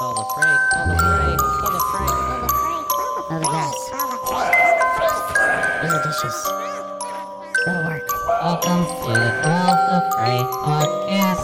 Quell 0.00 0.14
the 0.14 0.24
fray, 0.34 0.56
call 0.72 0.86
the 0.88 0.94
freight, 0.96 1.38
call 1.60 1.72
the 1.72 1.80
freight. 1.92 2.14
Oh, 3.28 3.36
the 3.38 3.44
grass. 3.44 3.76
Do 5.82 5.88
the 5.92 6.00
dishes. 6.08 6.36
That'll 7.66 7.84
work. 7.84 8.08
Welcome 8.40 8.80
to 8.86 9.12
the 9.12 9.30
Quell 9.42 9.76
the 9.90 10.00
Fray 10.16 10.40
podcast. 10.64 11.42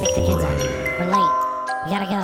Take 0.00 0.14
the 0.14 0.22
kids. 0.24 0.62
We're 0.98 1.10
late. 1.12 1.32
We 1.84 1.90
gotta 1.90 2.08
go. 2.08 2.20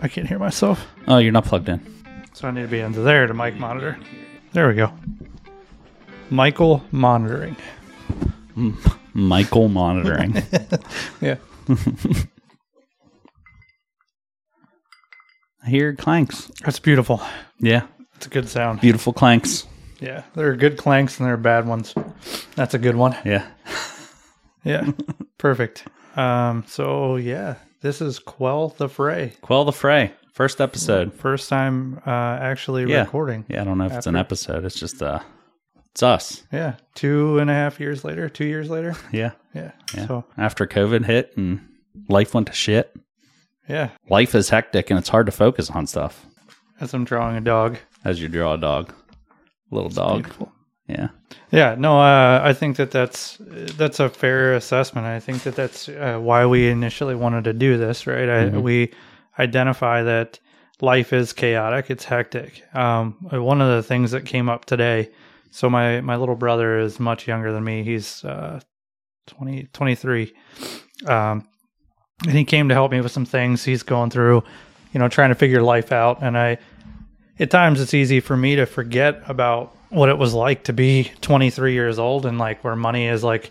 I 0.00 0.08
can't 0.08 0.26
hear 0.26 0.38
myself, 0.38 0.86
Oh, 1.08 1.18
you're 1.18 1.32
not 1.32 1.44
plugged 1.44 1.68
in. 1.68 1.78
so 2.32 2.48
I 2.48 2.52
need 2.52 2.62
to 2.62 2.68
be 2.68 2.80
into 2.80 3.00
there 3.00 3.26
to 3.26 3.34
mic 3.34 3.58
monitor. 3.58 3.98
There 4.54 4.66
we 4.66 4.76
go. 4.76 4.90
Michael 6.30 6.82
monitoring. 6.90 7.56
Michael 9.12 9.68
monitoring. 9.68 10.42
Yeah. 11.20 11.36
I 15.64 15.68
hear 15.70 15.94
clanks. 15.94 16.50
That's 16.64 16.78
beautiful. 16.78 17.20
Yeah, 17.58 17.82
It's 18.16 18.26
a 18.26 18.30
good 18.30 18.48
sound. 18.48 18.80
beautiful 18.80 19.12
clanks. 19.12 19.66
Yeah. 20.00 20.22
There 20.34 20.48
are 20.50 20.56
good 20.56 20.78
clanks 20.78 21.18
and 21.18 21.26
there 21.26 21.34
are 21.34 21.38
bad 21.38 21.66
ones. 21.66 21.94
That's 22.56 22.72
a 22.74 22.78
good 22.78 22.96
one. 22.96 23.16
Yeah. 23.24 23.46
Yeah. 24.62 24.90
Perfect. 25.38 25.86
Um, 26.16 26.64
so 26.66 27.16
yeah, 27.16 27.54
this 27.80 28.02
is 28.02 28.18
Quell 28.18 28.68
the 28.76 28.90
Fray. 28.90 29.32
Quell 29.40 29.64
the 29.64 29.72
fray. 29.72 30.12
First 30.34 30.60
episode. 30.60 31.14
First 31.14 31.48
time 31.48 32.00
uh 32.06 32.10
actually 32.10 32.84
Yeah. 32.84 33.00
recording. 33.04 33.46
Yeah, 33.48 33.62
I 33.62 33.64
don't 33.64 33.78
know 33.78 33.86
if 33.86 33.92
it's 33.92 34.06
an 34.06 34.16
episode. 34.16 34.66
It's 34.66 34.78
just 34.78 35.02
uh, 35.02 35.20
it's 35.92 36.02
us. 36.02 36.42
Yeah. 36.52 36.74
Two 36.94 37.38
and 37.38 37.48
a 37.50 37.54
half 37.54 37.80
years 37.80 38.04
later, 38.04 38.28
two 38.28 38.44
years 38.44 38.68
later. 38.68 38.94
Yeah. 39.12 39.30
Yeah. 39.54 39.72
Yeah. 39.94 40.06
So 40.06 40.24
After 40.36 40.66
COVID 40.66 41.06
hit 41.06 41.32
and 41.38 41.60
life 42.10 42.34
went 42.34 42.48
to 42.48 42.52
shit. 42.52 42.94
Yeah. 43.68 43.90
Life 44.08 44.34
is 44.34 44.48
hectic 44.50 44.90
and 44.90 44.98
it's 44.98 45.08
hard 45.08 45.26
to 45.26 45.32
focus 45.32 45.70
on 45.70 45.86
stuff 45.86 46.26
As 46.80 46.92
I'm 46.94 47.04
drawing 47.04 47.36
a 47.36 47.40
dog. 47.40 47.78
as 48.04 48.20
you 48.20 48.28
draw 48.28 48.54
a 48.54 48.58
dog, 48.58 48.92
little 49.70 49.90
dog. 49.90 50.22
Beautiful. 50.22 50.52
Yeah. 50.88 51.08
Yeah, 51.52 51.76
no, 51.78 52.00
uh, 52.00 52.40
I 52.42 52.52
think 52.52 52.76
that 52.76 52.90
that's 52.90 53.36
that's 53.40 54.00
a 54.00 54.08
fair 54.08 54.54
assessment. 54.54 55.06
I 55.06 55.20
think 55.20 55.44
that 55.44 55.54
that's 55.54 55.88
uh, 55.88 56.18
why 56.20 56.46
we 56.46 56.68
initially 56.68 57.14
wanted 57.14 57.44
to 57.44 57.52
do 57.52 57.76
this, 57.76 58.06
right? 58.08 58.28
I, 58.28 58.48
we 58.58 58.92
identify 59.38 60.02
that 60.02 60.40
life 60.80 61.12
is 61.12 61.32
chaotic, 61.32 61.90
it's 61.90 62.04
hectic. 62.04 62.64
Um, 62.74 63.12
one 63.30 63.60
of 63.60 63.68
the 63.68 63.82
things 63.82 64.10
that 64.10 64.26
came 64.26 64.48
up 64.48 64.64
today. 64.64 65.10
So 65.52 65.70
my 65.70 66.00
my 66.00 66.16
little 66.16 66.36
brother 66.36 66.78
is 66.80 66.98
much 66.98 67.28
younger 67.28 67.52
than 67.52 67.62
me. 67.64 67.82
He's 67.84 68.24
uh, 68.24 68.60
20, 69.28 69.68
23. 69.72 70.32
Um, 71.06 71.46
and 72.26 72.32
he 72.32 72.44
came 72.44 72.68
to 72.68 72.74
help 72.74 72.92
me 72.92 73.00
with 73.00 73.12
some 73.12 73.24
things 73.24 73.64
he's 73.64 73.82
going 73.82 74.10
through, 74.10 74.44
you 74.92 75.00
know, 75.00 75.08
trying 75.08 75.30
to 75.30 75.34
figure 75.34 75.62
life 75.62 75.92
out. 75.92 76.22
And 76.22 76.36
I, 76.36 76.58
at 77.38 77.50
times, 77.50 77.80
it's 77.80 77.94
easy 77.94 78.20
for 78.20 78.36
me 78.36 78.56
to 78.56 78.66
forget 78.66 79.22
about 79.26 79.74
what 79.88 80.08
it 80.08 80.18
was 80.18 80.34
like 80.34 80.64
to 80.64 80.72
be 80.72 81.10
23 81.20 81.72
years 81.72 81.98
old 81.98 82.26
and 82.26 82.38
like 82.38 82.62
where 82.62 82.76
money 82.76 83.06
is 83.06 83.24
like, 83.24 83.50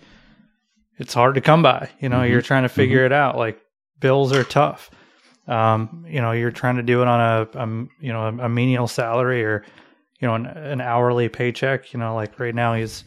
it's 0.97 1.13
hard 1.13 1.35
to 1.35 1.41
come 1.41 1.63
by. 1.63 1.89
You 1.99 2.09
know, 2.09 2.23
you're 2.23 2.41
trying 2.41 2.63
to 2.63 2.69
figure 2.69 3.05
it 3.05 3.11
out. 3.11 3.37
Like 3.37 3.59
bills 3.99 4.31
are 4.33 4.43
tough. 4.43 4.91
Um, 5.47 6.05
you 6.07 6.21
know, 6.21 6.31
you're 6.31 6.51
trying 6.51 6.75
to 6.75 6.83
do 6.83 7.01
it 7.01 7.07
on 7.07 7.19
a, 7.19 7.59
um, 7.59 7.89
you 7.99 8.13
know, 8.13 8.27
a, 8.27 8.45
a 8.45 8.49
menial 8.49 8.87
salary 8.87 9.43
or, 9.43 9.65
you 10.19 10.27
know, 10.27 10.35
an, 10.35 10.45
an 10.45 10.81
hourly 10.81 11.27
paycheck. 11.27 11.91
You 11.91 11.99
know, 11.99 12.13
like 12.13 12.39
right 12.39 12.53
now 12.53 12.75
he's, 12.75 13.03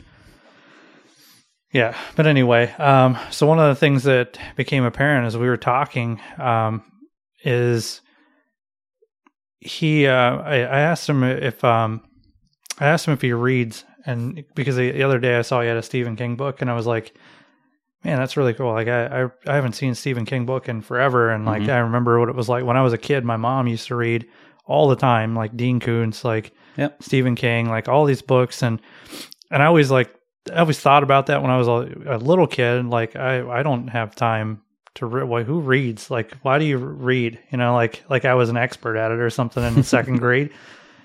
yeah. 1.73 1.97
But 2.17 2.27
anyway, 2.27 2.71
um, 2.73 3.19
so 3.31 3.47
one 3.47 3.59
of 3.59 3.69
the 3.75 3.79
things 3.79 4.05
that 4.05 4.39
became 4.57 4.85
apparent 4.85 5.27
as 5.27 5.37
we 5.37 5.49
were 5.49 5.57
talking, 5.57 6.21
um, 6.39 6.83
is 7.45 8.01
he, 9.59 10.07
uh, 10.07 10.37
I, 10.39 10.55
I 10.57 10.81
asked 10.81 11.09
him 11.09 11.23
if, 11.25 11.63
um, 11.65 12.03
I 12.79 12.87
asked 12.87 13.07
him 13.07 13.15
if 13.15 13.23
he 13.23 13.33
reads, 13.33 13.85
and 14.07 14.45
because 14.55 14.77
the, 14.77 14.91
the 14.91 15.03
other 15.03 15.19
day 15.19 15.37
I 15.37 15.43
saw 15.43 15.61
he 15.61 15.69
had 15.69 15.77
a 15.77 15.83
Stephen 15.83 16.17
King 16.17 16.37
book, 16.37 16.61
and 16.61 16.71
I 16.71 16.75
was 16.75 16.87
like, 16.87 17.15
"Man, 18.03 18.19
that's 18.19 18.37
really 18.37 18.55
cool." 18.55 18.73
Like 18.73 18.89
I, 18.89 19.25
I, 19.25 19.29
I 19.47 19.55
haven't 19.55 19.75
seen 19.75 19.95
Stephen 19.95 20.25
King 20.25 20.47
book 20.47 20.69
in 20.69 20.81
forever, 20.81 21.31
and 21.31 21.45
like 21.45 21.69
I 21.69 21.79
remember 21.79 22.19
what 22.19 22.29
it 22.29 22.35
was 22.35 22.49
like 22.49 22.65
when 22.65 22.77
I 22.77 22.83
was 22.83 22.93
a 22.93 22.99
kid. 22.99 23.25
My 23.25 23.37
mom 23.37 23.69
used 23.69 23.87
to 23.89 23.95
read 23.95 24.27
all 24.67 24.89
the 24.89 24.97
time, 24.97 25.37
like 25.37 25.57
Dean 25.57 25.79
Koontz, 25.79 26.25
like 26.25 26.53
Yep. 26.77 27.03
Stephen 27.03 27.35
King, 27.35 27.69
like 27.69 27.89
all 27.89 28.05
these 28.05 28.23
books, 28.23 28.63
and 28.63 28.81
and 29.51 29.63
I 29.63 29.67
always 29.67 29.91
like 29.91 30.13
I 30.51 30.61
always 30.61 30.81
thought 30.81 31.03
about 31.03 31.27
that 31.27 31.43
when 31.43 31.51
I 31.51 31.59
was 31.59 31.69
a, 31.69 32.17
a 32.17 32.19
little 32.19 32.47
kid. 32.47 32.87
Like 32.87 33.17
I, 33.17 33.49
I 33.49 33.63
don't 33.63 33.89
have 33.89 34.17
time 34.17 34.63
to 34.95 35.07
read. 35.07 35.25
Why, 35.25 35.43
who 35.43 35.61
reads? 35.61 36.11
Like, 36.11 36.35
why 36.43 36.59
do 36.59 36.65
you 36.65 36.79
read? 36.79 37.39
You 37.51 37.59
know, 37.59 37.75
like 37.75 38.03
like 38.09 38.25
I 38.25 38.35
was 38.35 38.49
an 38.49 38.57
expert 38.57 38.97
at 38.97 39.13
it 39.13 39.21
or 39.21 39.31
something 39.31 39.63
in 39.63 39.83
second 39.83 40.17
grade 40.19 40.51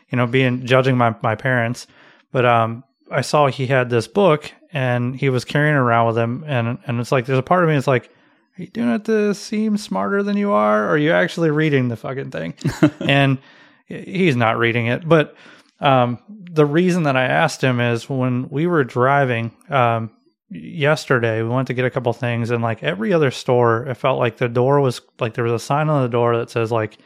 you 0.09 0.15
know, 0.15 0.27
being 0.27 0.65
judging 0.65 0.97
my 0.97 1.15
my 1.21 1.35
parents. 1.35 1.87
But 2.31 2.45
um, 2.45 2.83
I 3.11 3.21
saw 3.21 3.47
he 3.47 3.67
had 3.67 3.89
this 3.89 4.07
book 4.07 4.51
and 4.71 5.15
he 5.15 5.29
was 5.29 5.45
carrying 5.45 5.75
it 5.75 5.79
around 5.79 6.07
with 6.07 6.17
him, 6.17 6.43
and 6.47 6.77
and 6.85 6.99
it's 6.99 7.11
like 7.11 7.25
there's 7.25 7.39
a 7.39 7.43
part 7.43 7.63
of 7.63 7.69
me 7.69 7.75
that's 7.75 7.87
like, 7.87 8.09
are 8.57 8.63
you 8.63 8.67
doing 8.67 8.89
it 8.89 9.05
to 9.05 9.33
seem 9.33 9.77
smarter 9.77 10.23
than 10.23 10.37
you 10.37 10.51
are, 10.51 10.85
or 10.85 10.89
are 10.89 10.97
you 10.97 11.11
actually 11.11 11.51
reading 11.51 11.87
the 11.87 11.95
fucking 11.95 12.31
thing? 12.31 12.53
and 12.99 13.37
he's 13.85 14.35
not 14.35 14.57
reading 14.57 14.87
it, 14.87 15.07
but 15.07 15.35
um, 15.79 16.19
the 16.27 16.65
reason 16.65 17.03
that 17.03 17.15
I 17.15 17.25
asked 17.25 17.63
him 17.63 17.79
is 17.79 18.09
when 18.09 18.49
we 18.49 18.67
were 18.67 18.83
driving 18.83 19.51
um, 19.69 20.11
yesterday, 20.49 21.41
we 21.41 21.49
went 21.49 21.67
to 21.67 21.73
get 21.73 21.85
a 21.85 21.89
couple 21.89 22.13
things, 22.13 22.49
and 22.49 22.63
like 22.63 22.83
every 22.83 23.13
other 23.13 23.31
store, 23.31 23.83
it 23.87 23.95
felt 23.95 24.19
like 24.19 24.37
the 24.37 24.49
door 24.49 24.79
was 24.79 25.01
like 25.19 25.33
there 25.33 25.43
was 25.43 25.53
a 25.53 25.63
sign 25.63 25.89
on 25.89 26.03
the 26.03 26.09
door 26.09 26.37
that 26.37 26.49
says 26.49 26.71
like, 26.71 26.97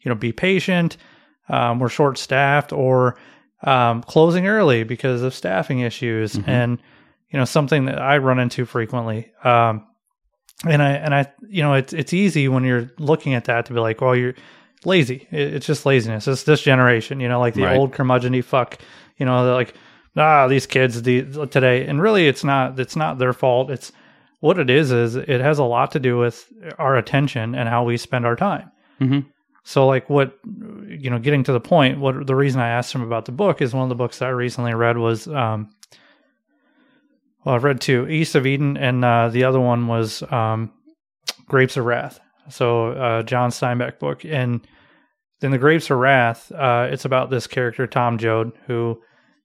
you 0.00 0.08
know, 0.08 0.14
be 0.14 0.32
patient 0.32 0.96
um, 1.48 1.78
we're 1.78 1.88
short 1.88 2.18
staffed 2.18 2.72
or 2.72 3.16
um, 3.62 4.02
closing 4.02 4.46
early 4.46 4.84
because 4.84 5.22
of 5.22 5.34
staffing 5.34 5.80
issues 5.80 6.38
and 6.46 6.78
you 7.30 7.38
know 7.38 7.44
something 7.44 7.86
that 7.86 8.00
I 8.00 8.18
run 8.18 8.38
into 8.38 8.64
frequently. 8.64 9.32
Um, 9.44 9.86
and 10.64 10.82
I 10.82 10.92
and 10.92 11.14
I 11.14 11.32
you 11.48 11.62
know 11.62 11.74
it's 11.74 11.92
it's 11.92 12.12
easy 12.12 12.48
when 12.48 12.64
you're 12.64 12.90
looking 12.98 13.34
at 13.34 13.44
that 13.44 13.66
to 13.66 13.74
be 13.74 13.80
like, 13.80 14.00
well, 14.00 14.16
you're 14.16 14.34
lazy. 14.84 15.26
It's 15.30 15.66
just 15.66 15.86
laziness. 15.86 16.28
It's 16.28 16.44
this 16.44 16.62
generation, 16.62 17.20
you 17.20 17.28
know, 17.28 17.40
like 17.40 17.54
the 17.54 17.62
Right. 17.64 17.76
old 17.76 17.92
curmudgeon 17.92 18.40
fuck. 18.42 18.78
You 19.18 19.26
know, 19.26 19.52
like 19.54 19.74
ah 20.16 20.46
these 20.48 20.66
kids 20.66 21.02
the, 21.02 21.22
today, 21.50 21.86
and 21.86 22.00
really 22.00 22.28
it's 22.28 22.44
not 22.44 22.78
it's 22.78 22.96
not 22.96 23.18
their 23.18 23.32
fault. 23.32 23.70
It's 23.70 23.92
what 24.40 24.58
it 24.58 24.68
is 24.70 24.92
is 24.92 25.16
it 25.16 25.40
has 25.40 25.58
a 25.58 25.64
lot 25.64 25.90
to 25.92 25.98
do 25.98 26.18
with 26.18 26.46
our 26.78 26.96
attention 26.96 27.54
and 27.54 27.68
how 27.68 27.84
we 27.84 27.96
spend 27.96 28.26
our 28.26 28.36
time. 28.36 28.70
Mhm. 29.00 29.24
So 29.64 29.86
like 29.86 30.08
what 30.10 30.38
you 30.88 31.10
know, 31.10 31.18
getting 31.18 31.42
to 31.44 31.52
the 31.52 31.60
point, 31.60 31.98
what 31.98 32.26
the 32.26 32.34
reason 32.36 32.60
I 32.60 32.68
asked 32.68 32.94
him 32.94 33.02
about 33.02 33.24
the 33.24 33.32
book 33.32 33.60
is 33.62 33.74
one 33.74 33.82
of 33.82 33.88
the 33.88 33.94
books 33.94 34.18
that 34.18 34.26
I 34.26 34.30
recently 34.30 34.74
read 34.74 34.98
was 34.98 35.26
um 35.28 35.70
well, 37.44 37.54
I've 37.54 37.64
read 37.64 37.80
two, 37.80 38.08
East 38.08 38.34
of 38.34 38.44
Eden, 38.44 38.76
and 38.76 39.04
uh, 39.04 39.28
the 39.28 39.44
other 39.44 39.60
one 39.60 39.86
was 39.86 40.20
um, 40.32 40.72
Grapes 41.46 41.76
of 41.76 41.84
Wrath. 41.84 42.18
So 42.48 42.88
uh, 42.92 43.22
John 43.22 43.50
Steinbeck 43.50 43.98
book, 43.98 44.24
and 44.24 44.66
in 45.42 45.50
the 45.50 45.58
Grapes 45.58 45.90
of 45.90 45.98
Wrath, 45.98 46.50
uh, 46.52 46.88
it's 46.90 47.04
about 47.04 47.30
this 47.30 47.46
character 47.46 47.86
Tom 47.86 48.18
Joad, 48.18 48.52
who 48.66 49.00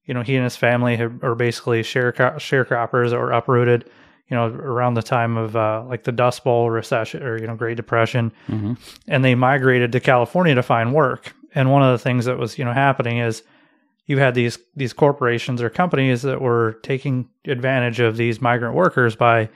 you 0.06 0.14
know 0.14 0.22
he 0.22 0.36
and 0.36 0.44
his 0.44 0.56
family 0.56 0.96
have, 0.98 1.24
are 1.24 1.36
basically 1.36 1.84
share 1.84 2.12
sharecroppers 2.14 3.12
or 3.14 3.32
uprooted. 3.32 3.90
You 4.30 4.38
know, 4.38 4.46
around 4.48 4.94
the 4.94 5.02
time 5.04 5.36
of 5.36 5.58
uh, 5.58 5.84
like 5.90 6.06
the 6.06 6.14
Dust 6.14 6.46
Bowl 6.46 6.70
recession 6.70 7.22
or 7.22 7.38
you 7.38 7.48
know 7.48 7.56
Great 7.56 7.76
Depression, 7.76 8.32
Mm-hmm. 8.48 8.74
and 9.10 9.26
they 9.26 9.36
migrated 9.36 9.92
to 9.92 10.00
California 10.00 10.56
to 10.56 10.64
find 10.64 10.94
work. 10.94 11.34
And 11.54 11.70
one 11.70 11.84
of 11.84 11.92
the 11.92 12.02
things 12.02 12.24
that 12.26 12.38
was 12.38 12.58
you 12.58 12.64
know 12.64 12.72
happening 12.72 13.18
is 13.18 13.44
you 14.06 14.20
had 14.20 14.34
these 14.34 14.58
these 14.74 14.94
corporations 14.94 15.62
or 15.62 15.70
companies 15.70 16.22
that 16.22 16.40
were 16.40 16.80
taking 16.82 17.28
advantage 17.46 18.00
of 18.00 18.16
these 18.16 18.40
migrant 18.42 18.74
workers 18.74 19.18
by 19.18 19.50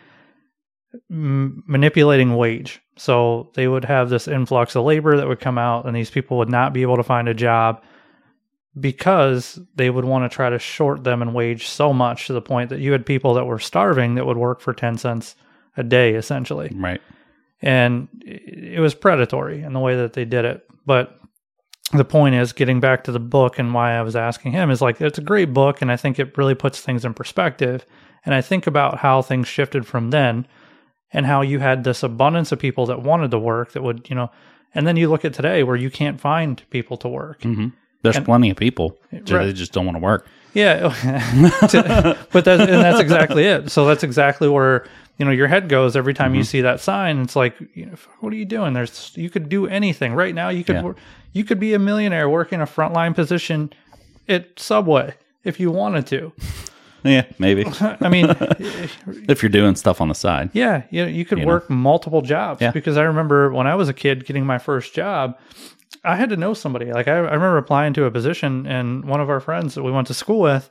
m- 1.10 1.64
manipulating 1.68 2.36
wage. 2.36 2.82
So 2.98 3.50
they 3.56 3.68
would 3.68 3.86
have 3.86 4.10
this 4.10 4.28
influx 4.28 4.76
of 4.76 4.86
labor 4.86 5.18
that 5.18 5.28
would 5.28 5.40
come 5.40 5.58
out, 5.58 5.86
and 5.86 5.96
these 5.96 6.09
people 6.09 6.38
would 6.38 6.50
not 6.50 6.74
be 6.74 6.82
able 6.82 6.97
to 6.97 7.03
find 7.03 7.28
a 7.28 7.34
job 7.34 7.82
because 8.80 9.59
they 9.76 9.90
would 9.90 10.06
want 10.06 10.30
to 10.30 10.34
try 10.36 10.50
to 10.50 10.59
short 10.59 11.03
them 11.03 11.22
in 11.22 11.34
wage 11.34 11.68
so 11.68 11.94
much 11.94 12.28
to 12.28 12.34
the 12.34 12.42
point 12.42 12.70
that 12.70 12.80
you 12.80 12.92
had 12.92 13.06
people 13.06 13.34
that 13.34 13.46
were 13.46 13.59
starving 13.59 14.16
that 14.16 14.26
would 14.26 14.38
work 14.38 14.59
for 14.59 14.74
10 14.74 14.97
cents 14.97 15.36
a 15.78 15.84
day 15.84 16.16
essentially 16.16 16.70
Right. 16.76 17.02
and 17.62 18.08
it 18.22 18.76
it 18.76 18.80
was 18.82 18.94
predatory 18.96 19.62
in 19.62 19.72
the 19.74 19.80
way 19.80 19.96
that 19.96 20.14
they 20.14 20.26
did 20.26 20.44
it. 20.46 20.66
But 20.86 21.20
the 21.94 22.03
point 22.06 22.36
is, 22.36 22.52
getting 22.52 22.80
back 22.80 23.03
to 23.06 23.12
the 23.12 23.20
book 23.20 23.59
and 23.59 23.74
why 23.74 23.94
I 23.94 24.02
was 24.02 24.16
asking 24.16 24.52
him 24.53 24.70
is 24.72 24.82
like 24.82 25.00
it's 25.00 25.18
a 25.18 25.22
great 25.22 25.53
book, 25.53 25.82
and 25.82 25.91
I 25.91 25.96
think 25.98 26.20
it 26.20 26.38
really 26.38 26.56
puts 26.56 26.82
things 26.82 27.06
in 27.06 27.14
perspective. 27.14 27.86
And 28.26 28.34
I 28.36 28.41
think 28.41 28.68
about 28.68 28.98
how 28.98 29.22
things 29.22 29.48
shifted 29.48 29.86
from 29.86 30.09
then, 30.09 30.48
and 31.13 31.25
how 31.25 31.41
you 31.41 31.59
had 31.59 31.84
this 31.84 32.03
abundance 32.03 32.52
of 32.52 32.59
people 32.59 32.85
that 32.87 33.02
wanted 33.02 33.31
to 33.31 33.40
work 33.40 33.72
that 33.73 33.84
would, 33.84 34.09
you 34.09 34.16
know, 34.16 34.29
and 34.73 34.85
then 34.85 34.97
you 34.97 35.09
look 35.09 35.23
at 35.25 35.34
today 35.34 35.63
where 35.63 35.75
you 35.78 35.90
can't 35.90 36.19
find 36.19 36.61
people 36.69 36.97
to 36.97 37.07
work. 37.07 37.41
hmm 37.43 37.67
There's 38.02 38.17
And- 38.17 38.25
plenty 38.25 38.49
of 38.49 38.57
people. 38.57 38.97
Right. 39.11 39.46
They 39.46 39.53
just 39.53 39.72
don't 39.72 39.85
want 39.85 39.96
to 39.96 40.02
work. 40.02 40.28
Yeah, 40.53 40.93
but 42.31 42.46
that's 42.46 42.61
and 42.61 42.81
that's 42.81 42.99
exactly 43.02 43.43
it. 43.46 43.69
So 43.72 43.85
that's 43.85 44.03
exactly 44.03 44.47
where 44.47 44.85
you 45.17 45.25
know 45.25 45.31
your 45.31 45.47
head 45.47 45.67
goes 45.67 45.97
every 45.97 46.13
time 46.13 46.34
you 46.34 46.41
Mm-hmm. 46.41 46.46
see 46.46 46.61
that 46.61 46.79
sign. 46.79 47.19
It's 47.19 47.35
like, 47.35 47.55
you 47.73 47.85
know, 47.87 47.96
what 48.22 48.31
are 48.31 48.37
you 48.37 48.46
doing? 48.46 48.72
There's 48.73 49.11
you 49.17 49.29
could 49.29 49.49
do 49.49 49.67
anything 49.67 50.13
right 50.13 50.34
now. 50.34 50.47
You 50.49 50.63
could 50.63 50.75
Yeah. 50.78 50.93
you 51.34 51.43
could 51.43 51.59
be 51.59 51.73
a 51.73 51.79
millionaire 51.79 52.29
working 52.29 52.61
a 52.61 52.66
frontline 52.66 53.13
position 53.13 53.73
at 54.29 54.57
Subway 54.57 55.16
if 55.43 55.59
you 55.59 55.72
wanted 55.72 56.07
to. 56.07 56.31
Yeah, 57.05 57.25
maybe 57.40 57.66
I 57.79 58.09
mean, 58.09 58.25
if 59.29 59.41
you're 59.43 59.49
doing 59.49 59.75
stuff 59.75 60.02
on 60.02 60.09
the 60.09 60.16
side. 60.16 60.49
yeah, 60.53 60.84
you 60.90 61.03
know, 61.03 61.07
you 61.07 61.23
could 61.23 61.37
know? 61.40 61.46
work 61.46 61.69
multiple 61.69 62.22
jobs 62.22 62.61
Yeah. 62.61 62.72
because 62.72 62.97
I 62.97 63.03
remember 63.03 63.52
when 63.52 63.67
I 63.67 63.75
was 63.75 63.87
a 63.90 63.93
kid 63.93 64.25
getting 64.25 64.46
my 64.46 64.57
first 64.57 64.93
job, 64.93 65.37
I 66.03 66.16
had 66.16 66.29
to 66.29 66.37
know 66.37 66.53
somebody. 66.53 66.91
Like 66.91 67.07
I, 67.07 67.13
I 67.13 67.17
remember 67.19 67.57
applying 67.57 67.93
to 67.93 68.05
a 68.05 68.11
position, 68.11 68.66
and 68.67 69.05
one 69.05 69.22
of 69.22 69.29
our 69.29 69.40
friends 69.40 69.75
that 69.75 69.84
we 69.84 69.91
went 69.91 70.07
to 70.07 70.13
school 70.13 70.40
with, 70.41 70.69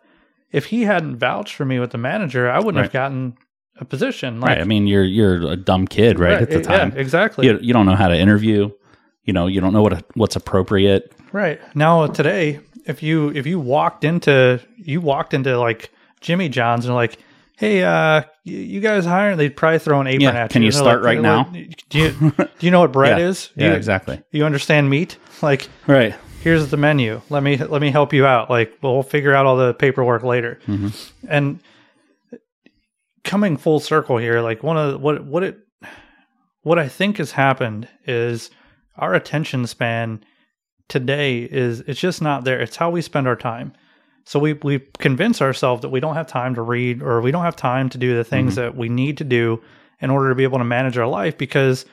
if 0.52 0.66
he 0.66 0.82
hadn't 0.82 1.16
vouched 1.16 1.54
for 1.54 1.64
me 1.64 1.78
with 1.78 1.90
the 1.92 1.98
manager, 1.98 2.50
I 2.50 2.58
wouldn't 2.58 2.82
have 2.82 2.92
gotten 2.92 3.36
a 3.80 3.84
position. 3.84 4.40
Like, 4.40 4.50
Right. 4.50 4.60
I 4.60 4.64
mean, 4.64 4.86
you're 4.86 5.02
you're 5.04 5.50
a 5.50 5.56
dumb 5.56 5.86
kid, 5.86 6.18
right, 6.20 6.42
at 6.42 6.50
the 6.50 6.62
time, 6.62 6.92
yeah, 6.94 7.00
exactly. 7.00 7.46
You, 7.46 7.58
you 7.60 7.72
don't 7.72 7.86
know 7.86 7.96
how 7.96 8.08
to 8.08 8.16
interview. 8.16 8.70
You 9.24 9.32
know, 9.32 9.46
you 9.46 9.60
don't 9.60 9.72
know 9.72 9.82
what 9.82 10.04
what's 10.14 10.36
appropriate. 10.36 11.12
Right 11.32 11.60
now, 11.74 12.06
today, 12.06 12.60
if 12.86 13.02
you 13.02 13.30
if 13.30 13.46
you 13.46 13.58
walked 13.58 14.04
into 14.04 14.60
you 14.76 15.00
walked 15.00 15.32
into 15.34 15.58
like 15.58 15.90
Jimmy 16.24 16.48
John's 16.48 16.86
and 16.86 16.94
like, 16.94 17.18
hey, 17.58 17.84
uh, 17.84 18.22
you 18.44 18.80
guys 18.80 19.04
hiring? 19.04 19.36
They'd 19.38 19.50
probably 19.56 19.78
throw 19.78 20.00
an 20.00 20.06
apron 20.08 20.22
Yeah, 20.22 20.30
at 20.30 20.50
you. 20.50 20.52
can 20.54 20.62
you. 20.62 20.72
start 20.72 21.02
like, 21.02 21.06
right 21.16 21.20
now? 21.20 21.44
Do 21.44 21.98
you 21.98 22.10
do 22.10 22.46
you 22.66 22.70
know 22.70 22.80
what 22.80 22.92
bread 22.98 23.18
Yeah. 23.18 23.26
is? 23.28 23.50
Do 23.56 23.64
Yeah, 23.64 23.70
you, 23.70 23.76
exactly. 23.76 24.22
You 24.32 24.44
understand 24.44 24.90
meat? 24.90 25.18
Like, 25.42 25.68
Right. 25.86 26.14
here's 26.42 26.70
the 26.70 26.76
menu. 26.78 27.20
Let 27.28 27.42
me 27.42 27.58
let 27.58 27.82
me 27.82 27.90
help 27.90 28.12
you 28.14 28.24
out. 28.24 28.48
Like, 28.48 28.78
we'll 28.82 29.02
figure 29.02 29.34
out 29.34 29.44
all 29.46 29.56
the 29.56 29.74
paperwork 29.74 30.22
later. 30.22 30.58
Mm-hmm. 30.66 30.88
And 31.28 31.60
coming 33.24 33.56
full 33.56 33.80
circle 33.80 34.16
here, 34.16 34.40
like 34.40 34.62
one 34.62 34.76
of 34.78 34.92
the, 34.92 34.98
what 34.98 35.24
what 35.24 35.42
it 35.42 35.58
what 36.62 36.78
I 36.78 36.88
think 36.88 37.18
has 37.18 37.32
happened 37.32 37.88
is 38.06 38.50
our 38.96 39.12
attention 39.14 39.66
span 39.66 40.24
today 40.88 41.40
is 41.42 41.80
it's 41.80 42.00
just 42.00 42.22
not 42.22 42.44
there. 42.44 42.60
It's 42.60 42.76
how 42.76 42.88
we 42.90 43.02
spend 43.02 43.26
our 43.28 43.36
time. 43.36 43.72
So 44.24 44.38
we 44.38 44.54
we 44.54 44.80
convince 44.98 45.42
ourselves 45.42 45.82
that 45.82 45.90
we 45.90 46.00
don't 46.00 46.14
have 46.14 46.26
time 46.26 46.54
to 46.54 46.62
read 46.62 47.02
or 47.02 47.20
we 47.20 47.30
don't 47.30 47.44
have 47.44 47.56
time 47.56 47.88
to 47.90 47.98
do 47.98 48.16
the 48.16 48.24
things 48.24 48.54
that 48.56 48.76
we 48.76 48.88
need 48.88 49.18
to 49.18 49.24
do 49.24 49.62
in 50.00 50.10
order 50.10 50.30
to 50.30 50.34
be 50.34 50.44
able 50.44 50.58
to 50.58 50.64
manage 50.64 50.96
our 50.98 51.06
life 51.06 51.36
because 51.38 51.84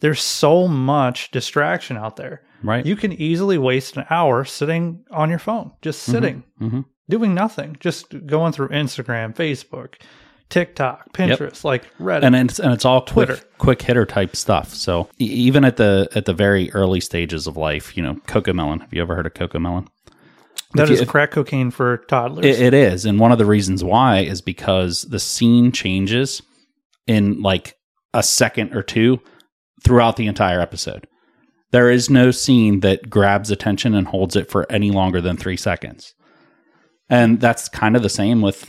there's 0.00 0.22
so 0.22 0.68
much 0.68 1.30
distraction 1.30 1.96
out 1.96 2.16
there. 2.16 2.42
Right. 2.62 2.84
You 2.84 2.96
can 2.96 3.12
easily 3.12 3.58
waste 3.58 3.96
an 3.96 4.04
hour 4.10 4.44
sitting 4.44 5.04
on 5.10 5.30
your 5.30 5.38
phone, 5.38 5.72
just 5.82 6.02
sitting, 6.02 6.44
mhm. 6.60 6.84
doing 7.08 7.34
nothing, 7.34 7.76
just 7.80 8.26
going 8.26 8.52
through 8.52 8.68
Instagram, 8.68 9.34
Facebook, 9.34 9.94
TikTok, 10.50 11.12
Pinterest, 11.12 11.64
like 11.64 11.84
Reddit. 11.98 12.24
and 12.24 12.34
it's 12.36 12.58
and 12.58 12.72
it's 12.72 12.84
all 12.84 13.00
quick 13.02 13.28
Twitter. 13.28 13.42
quick 13.58 13.82
hitter 13.82 14.04
type 14.04 14.34
stuff. 14.36 14.74
So 14.74 15.08
e- 15.20 15.24
even 15.24 15.64
at 15.64 15.76
the 15.76 16.08
at 16.14 16.24
the 16.26 16.34
very 16.34 16.70
early 16.72 17.00
stages 17.00 17.46
of 17.46 17.56
life, 17.56 17.96
you 17.96 18.02
know, 18.02 18.14
Cocomelon. 18.26 18.80
Have 18.80 18.92
you 18.92 19.00
ever 19.00 19.14
heard 19.14 19.26
of 19.26 19.34
Cocomelon? 19.34 19.86
That 20.74 20.88
you- 20.88 20.94
is 20.94 21.00
if- 21.00 21.08
crack 21.08 21.30
cocaine 21.32 21.70
for 21.70 21.98
toddlers. 22.08 22.44
It, 22.46 22.60
it 22.60 22.74
is, 22.74 23.04
and 23.04 23.18
one 23.18 23.32
of 23.32 23.38
the 23.38 23.46
reasons 23.46 23.82
why 23.84 24.20
is 24.20 24.40
because 24.40 25.02
the 25.02 25.18
scene 25.18 25.72
changes 25.72 26.42
in 27.06 27.42
like 27.42 27.76
a 28.14 28.22
second 28.22 28.74
or 28.74 28.82
two 28.82 29.20
throughout 29.84 30.16
the 30.16 30.26
entire 30.26 30.60
episode. 30.60 31.06
There 31.72 31.90
is 31.90 32.10
no 32.10 32.30
scene 32.32 32.80
that 32.80 33.08
grabs 33.08 33.50
attention 33.50 33.94
and 33.94 34.06
holds 34.08 34.34
it 34.36 34.50
for 34.50 34.70
any 34.70 34.90
longer 34.90 35.20
than 35.20 35.36
three 35.36 35.56
seconds, 35.56 36.14
and 37.08 37.40
that's 37.40 37.68
kind 37.68 37.96
of 37.96 38.02
the 38.02 38.08
same 38.08 38.40
with 38.42 38.68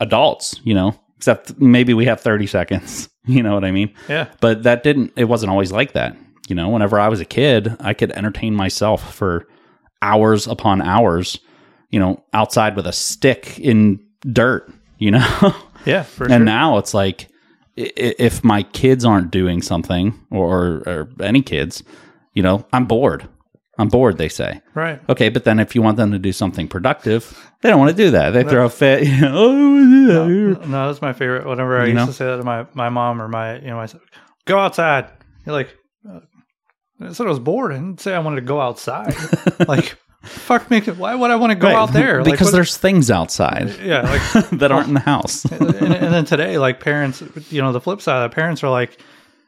adults, 0.00 0.60
you 0.64 0.74
know. 0.74 0.94
Except 1.16 1.58
maybe 1.60 1.94
we 1.94 2.06
have 2.06 2.20
thirty 2.20 2.46
seconds. 2.46 3.08
You 3.24 3.40
know 3.44 3.54
what 3.54 3.64
I 3.64 3.70
mean? 3.70 3.94
yeah. 4.08 4.26
but 4.40 4.64
that 4.64 4.82
didn't 4.82 5.12
it 5.14 5.26
wasn't 5.26 5.50
always 5.50 5.70
like 5.70 5.92
that 5.92 6.16
you 6.48 6.56
know 6.56 6.68
whenever 6.70 6.98
i 6.98 7.06
was 7.06 7.20
a 7.20 7.24
kid 7.24 7.76
i 7.78 7.94
could 7.94 8.10
entertain 8.10 8.52
myself 8.52 9.14
for 9.14 9.46
hours 10.02 10.46
upon 10.46 10.82
hours 10.82 11.38
you 11.90 11.98
know 12.00 12.22
outside 12.34 12.76
with 12.76 12.86
a 12.86 12.92
stick 12.92 13.58
in 13.58 13.98
dirt 14.30 14.70
you 14.98 15.10
know 15.10 15.54
Yeah, 15.84 16.02
for 16.04 16.24
and 16.24 16.32
sure. 16.32 16.38
now 16.40 16.78
it's 16.78 16.94
like 16.94 17.28
if 17.76 18.44
my 18.44 18.62
kids 18.62 19.04
aren't 19.04 19.30
doing 19.30 19.62
something 19.62 20.14
or, 20.30 20.82
or 20.86 21.08
any 21.20 21.40
kids 21.42 21.82
you 22.34 22.42
know 22.42 22.66
i'm 22.72 22.84
bored 22.84 23.26
i'm 23.78 23.88
bored 23.88 24.18
they 24.18 24.28
say 24.28 24.60
right. 24.74 25.00
okay 25.08 25.28
but 25.28 25.44
then 25.44 25.58
if 25.58 25.74
you 25.74 25.82
want 25.82 25.96
them 25.96 26.12
to 26.12 26.18
do 26.18 26.32
something 26.32 26.68
productive 26.68 27.50
they 27.62 27.70
don't 27.70 27.80
want 27.80 27.90
to 27.90 27.96
do 27.96 28.10
that 28.10 28.30
they 28.30 28.44
throw 28.44 28.66
a 28.66 28.70
fit 28.70 29.02
you 29.06 29.20
know, 29.22 29.32
oh, 29.34 29.78
yeah. 30.28 30.66
No, 30.66 30.86
that's 30.88 31.00
my 31.00 31.12
favorite. 31.12 31.46
Whenever 31.46 31.78
I 31.80 31.86
You 31.86 31.92
used 31.92 31.96
know? 31.96 32.06
to 32.06 32.12
say 32.12 32.26
that 32.26 32.36
to 32.38 32.42
my, 32.42 32.66
my 32.74 32.88
mom 32.88 33.22
or 33.22 33.28
my, 33.28 33.60
you 33.60 33.68
know, 33.68 33.86
said, 33.86 34.00
go 34.46 34.58
outside. 34.58 35.08
You're 35.46 35.54
like, 35.54 35.74
I 37.06 37.12
said 37.12 37.26
I 37.26 37.30
was 37.30 37.38
bored. 37.38 37.72
I 37.72 37.76
didn't 37.76 38.00
say 38.00 38.14
I 38.14 38.18
wanted 38.18 38.36
to 38.36 38.46
go 38.46 38.60
outside. 38.60 39.14
like, 39.68 39.96
fuck 40.22 40.70
me. 40.70 40.80
Why 40.80 41.14
would 41.14 41.30
I 41.30 41.36
want 41.36 41.50
to 41.50 41.56
go 41.56 41.68
Right, 41.68 41.76
out 41.76 41.92
there? 41.92 42.22
Because 42.22 42.46
what- 42.48 42.52
there's 42.52 42.76
things 42.76 43.10
outside 43.10 43.74
yeah, 43.82 44.02
like, 44.02 44.50
that 44.58 44.70
aren't 44.72 44.88
in 44.88 44.94
the 44.94 45.00
house 45.00 45.44
and, 45.44 45.62
and 45.74 46.14
then 46.14 46.24
today, 46.24 46.58
like 46.58 46.80
parents, 46.80 47.22
you 47.50 47.60
know, 47.62 47.72
the 47.72 47.80
flip 47.80 48.00
side, 48.00 48.22
the 48.30 48.34
parents 48.34 48.62
are 48.64 48.70
like, 48.70 49.00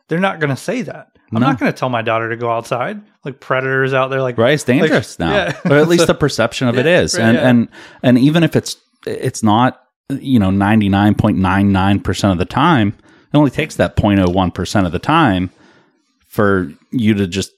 they're 0.09 0.21
not 0.21 0.41
going 0.41 0.51
to 0.51 0.57
say 0.57 0.83
that. 0.83 1.11
I'm 1.33 1.41
No. 1.41 1.47
not 1.49 1.59
going 1.59 1.73
to 1.73 1.77
tell 1.77 1.89
my 1.89 2.03
daughter 2.03 2.29
to 2.29 2.37
go 2.37 2.51
outside. 2.51 3.01
Like 3.25 3.41
predators 3.41 3.93
out 3.95 4.09
there, 4.11 4.21
like 4.23 4.37
right 4.39 4.53
it's 4.55 4.65
dangerous 4.65 5.19
now 5.19 5.33
yeah. 5.33 5.61
or 5.65 5.79
at 5.79 5.89
least 5.89 6.03
So- 6.03 6.07
the 6.07 6.15
perception 6.15 6.69
of 6.69 6.77
it 6.79 6.85
Yeah, 6.87 7.01
is 7.01 7.15
right, 7.19 7.25
and 7.25 7.37
yeah. 7.37 7.49
and 7.49 7.69
and 8.03 8.19
even 8.19 8.43
if 8.45 8.55
it's 8.55 8.77
it's 9.07 9.43
not 9.43 9.81
you 10.11 10.39
know 10.39 10.51
99.99% 10.51 12.33
of 12.33 12.39
the 12.39 12.45
time 12.45 12.89
it 13.33 13.37
only 13.37 13.51
takes 13.51 13.77
that 13.77 13.97
0.01% 13.97 14.87
of 14.87 14.93
the 14.93 14.99
time 14.99 15.51
for 16.29 16.71
you 16.95 17.15
to 17.15 17.27
just 17.27 17.53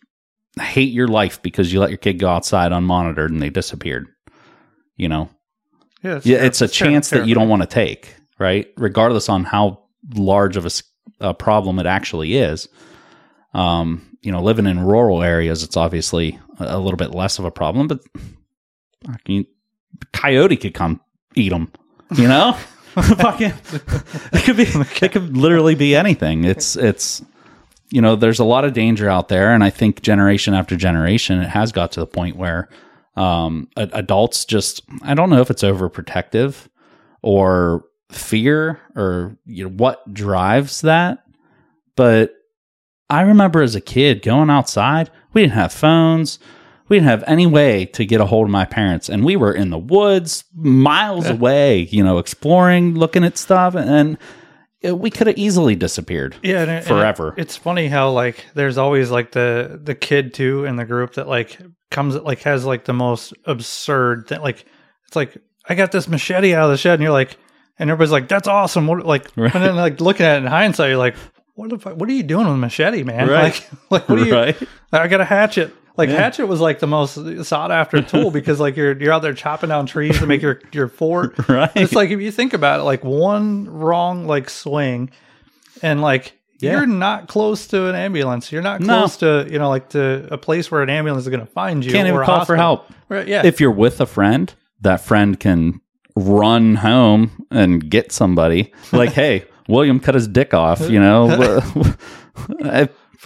hate 0.61 0.93
your 0.93 1.09
life 1.09 1.43
because 1.43 1.73
you 1.73 1.81
let 1.81 1.91
your 1.91 1.99
kid 1.99 2.15
go 2.15 2.29
outside 2.29 2.73
unmonitored 2.73 3.29
and 3.29 3.43
they 3.43 3.51
disappeared 3.51 4.09
you 4.97 5.09
know 5.09 5.29
yeah, 6.07 6.21
yeah, 6.23 6.39
ter- 6.39 6.45
it's 6.45 6.61
a 6.61 6.69
chance 6.69 7.11
that 7.11 7.27
you 7.27 7.35
don't 7.35 7.49
want 7.49 7.63
to 7.63 7.69
take, 7.69 8.15
right? 8.39 8.69
Regardless 8.77 9.29
on 9.29 9.45
how 9.45 9.85
large 10.15 10.57
of 10.57 10.67
a, 10.67 10.71
a 11.21 11.35
problem 11.35 11.79
it 11.79 11.87
actually 11.87 12.37
is. 12.37 12.69
Um, 13.55 14.17
you 14.21 14.31
know, 14.31 14.43
living 14.43 14.67
in 14.67 14.81
rural 14.81 15.23
areas, 15.23 15.63
it's 15.63 15.77
obviously 15.77 16.39
a, 16.61 16.77
a 16.77 16.79
little 16.79 16.97
bit 16.97 17.13
less 17.13 17.39
of 17.39 17.45
a 17.45 17.51
problem, 17.51 17.89
but 17.89 18.01
I 19.09 19.17
mean, 19.27 19.47
coyote 20.13 20.57
could 20.57 20.75
come 20.75 21.01
eat 21.35 21.51
them. 21.51 21.73
You 22.15 22.29
know, 22.29 22.53
fucking, 22.93 23.55
it 24.33 24.45
could 24.45 24.57
be, 24.57 24.67
it 25.05 25.13
could 25.13 25.37
literally 25.37 25.75
be 25.75 25.97
anything. 25.97 26.45
It's, 26.45 26.77
it's, 26.77 27.23
you 27.91 28.01
know, 28.01 28.17
there's 28.17 28.39
a 28.39 28.45
lot 28.45 28.65
of 28.65 28.73
danger 28.73 29.09
out 29.09 29.29
there, 29.29 29.53
and 29.53 29.63
I 29.63 29.71
think 29.71 30.03
generation 30.03 30.55
after 30.55 30.77
generation, 30.77 31.41
it 31.41 31.49
has 31.49 31.73
got 31.73 31.93
to 31.93 32.01
the 32.01 32.07
point 32.07 32.37
where 32.37 32.69
um, 33.17 33.69
adults 33.77 34.45
just 34.45 34.83
I 35.03 35.15
don't 35.15 35.31
know 35.31 35.41
if 35.41 35.51
it's 35.51 35.63
overprotective 35.63 36.69
or 37.23 37.85
fear 38.11 38.81
or 38.95 39.37
you 39.47 39.65
know 39.65 39.71
what 39.71 40.13
drives 40.13 40.81
that, 40.83 41.25
but 41.97 42.35
I 43.09 43.23
remember 43.23 43.63
as 43.63 43.75
a 43.75 43.81
kid 43.81 44.23
going 44.23 44.51
outside. 44.51 45.11
We 45.33 45.43
didn't 45.43 45.55
have 45.55 45.73
phones. 45.73 46.39
We 46.89 46.97
didn't 46.97 47.09
have 47.09 47.25
any 47.27 47.47
way 47.47 47.87
to 47.87 48.05
get 48.05 48.21
a 48.21 48.27
hold 48.27 48.47
of 48.47 48.53
my 48.53 48.65
parents, 48.65 49.09
and 49.09 49.25
we 49.25 49.37
were 49.37 49.53
in 49.53 49.71
the 49.71 49.79
woods, 49.79 50.45
miles 50.55 51.29
away. 51.29 51.81
You 51.91 52.05
know, 52.05 52.19
exploring, 52.19 52.95
looking 52.95 53.25
at 53.25 53.39
stuff, 53.39 53.75
and 53.75 54.15
it, 54.15 54.21
Uh, 54.89 54.95
we 54.95 55.11
could 55.11 55.27
have 55.27 55.39
easily 55.39 55.75
disappeared. 55.75 56.37
yeah 56.43 56.63
and 56.63 56.71
it- 56.71 56.75
and 56.75 56.85
it- 56.85 56.89
forever. 56.89 57.35
it's 57.37 57.57
funny 57.57 57.89
how 57.89 58.11
like 58.11 58.45
there's 58.55 58.79
always 58.79 59.11
like 59.11 59.33
the 59.33 59.81
the 59.83 59.95
kid 59.95 60.35
too 60.35 60.65
in 60.65 60.77
the 60.77 60.85
group 60.85 61.15
that 61.15 61.29
like 61.29 61.59
comes 61.91 62.15
like 62.17 62.43
has 62.43 62.65
like 62.65 62.85
the 62.85 62.93
most 62.93 63.33
absurd 63.45 64.27
thing. 64.29 64.41
Like 64.41 64.65
it's 65.07 65.17
like 65.17 65.37
I 65.69 65.75
got 65.75 65.93
this 65.93 66.09
machete 66.09 66.55
out 66.55 66.65
of 66.65 66.71
the 66.71 66.77
shed, 66.77 66.95
and 66.95 67.03
you're 67.03 67.13
like, 67.13 67.37
and 67.79 67.91
everybody's 67.91 68.13
like, 68.13 68.29
"That's 68.29 68.47
awesome!" 68.49 68.87
What 68.87 69.05
like, 69.07 69.27
Right. 69.37 69.53
and 69.55 69.63
then 69.65 69.77
like 69.77 70.01
looking 70.01 70.25
at 70.27 70.37
it 70.37 70.45
in 70.45 70.47
hindsight, 70.47 70.89
you're 70.91 70.99
like, 70.99 71.17
"What 71.55 71.71
the 71.71 71.79
fuck? 71.79 71.97
What 71.97 72.09
are 72.09 72.13
you 72.13 72.23
doing 72.23 72.47
with 72.47 72.55
a 72.55 72.59
machete, 72.59 73.03
man? 73.03 73.29
Right. 73.29 73.43
Like, 73.53 73.69
like 73.91 74.09
what 74.09 74.19
are 74.21 74.25
you? 74.25 74.35
right? 74.35 74.57
I 74.93 75.09
got 75.09 75.21
a 75.21 75.25
hatchet." 75.25 75.73
Like 75.97 76.09
Yeah. 76.11 76.17
hatchet 76.17 76.47
was 76.47 76.61
like 76.61 76.79
the 76.79 76.87
most 76.87 77.45
sought 77.45 77.71
after 77.73 78.03
tool 78.03 78.31
because 78.39 78.61
like 78.61 78.77
you're 78.77 78.97
you're 79.01 79.13
out 79.13 79.23
there 79.23 79.33
chopping 79.35 79.69
down 79.71 79.87
trees 79.87 80.19
to 80.19 80.27
make 80.27 80.43
your 80.43 80.61
your 80.73 80.89
fort. 80.89 81.35
Right. 81.49 81.71
It's 81.75 81.93
like 81.95 82.11
if 82.11 82.21
you 82.21 82.31
think 82.31 82.53
about 82.55 82.81
it, 82.81 82.83
like 82.85 83.05
one 83.05 83.69
wrong 83.69 84.27
like 84.27 84.51
swing, 84.51 85.11
and 85.83 86.03
like 86.03 86.35
Yeah. 86.61 86.73
you're 86.73 86.87
not 86.87 87.29
close 87.29 87.67
to 87.69 87.87
an 87.89 87.95
ambulance. 87.95 88.53
You're 88.53 88.63
not 88.63 88.81
No. 88.81 88.99
close 88.99 89.17
to 89.19 89.47
you 89.51 89.59
know 89.59 89.69
like 89.69 89.91
to 89.91 90.29
a 90.31 90.39
place 90.39 90.71
where 90.71 90.83
an 90.83 90.91
ambulance 90.91 91.25
is 91.25 91.31
going 91.31 91.41
to 91.45 91.51
find 91.53 91.85
you. 91.85 91.93
Can't 91.93 92.09
even 92.09 92.23
call 92.25 92.45
for 92.45 92.57
help. 92.57 92.91
Right? 93.09 93.27
Yeah. 93.27 93.47
if 93.47 93.61
you're 93.61 93.71
with 93.71 94.01
a 94.01 94.07
friend, 94.07 94.53
that 94.83 95.01
friend 95.01 95.39
can 95.41 95.81
run 96.17 96.77
home 96.77 97.47
and 97.51 97.89
get 97.91 98.11
somebody. 98.11 98.73
Like, 98.91 99.13
hey, 99.13 99.45
William 99.69 100.01
cut 100.01 100.15
his 100.15 100.27
dick 100.27 100.55
off. 100.55 100.81
You 100.91 100.99
know, 101.01 101.27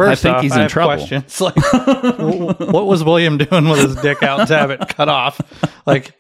First 0.01 0.25
I 0.25 0.29
think 0.29 0.37
off, 0.37 0.43
he's 0.43 0.53
I 0.53 0.57
in 0.57 0.63
have 0.63 0.71
trouble. 0.71 0.97
Questions 0.97 1.41
like, 1.41 1.57
what 2.59 2.87
was 2.87 3.05
William 3.05 3.39
doing 3.39 3.69
with 3.69 3.81
his 3.81 3.97
dick 3.97 4.23
out 4.23 4.49
to 4.49 4.57
have 4.57 4.71
it 4.71 4.89
cut 4.89 5.09
off? 5.09 5.41
Like, 5.87 6.15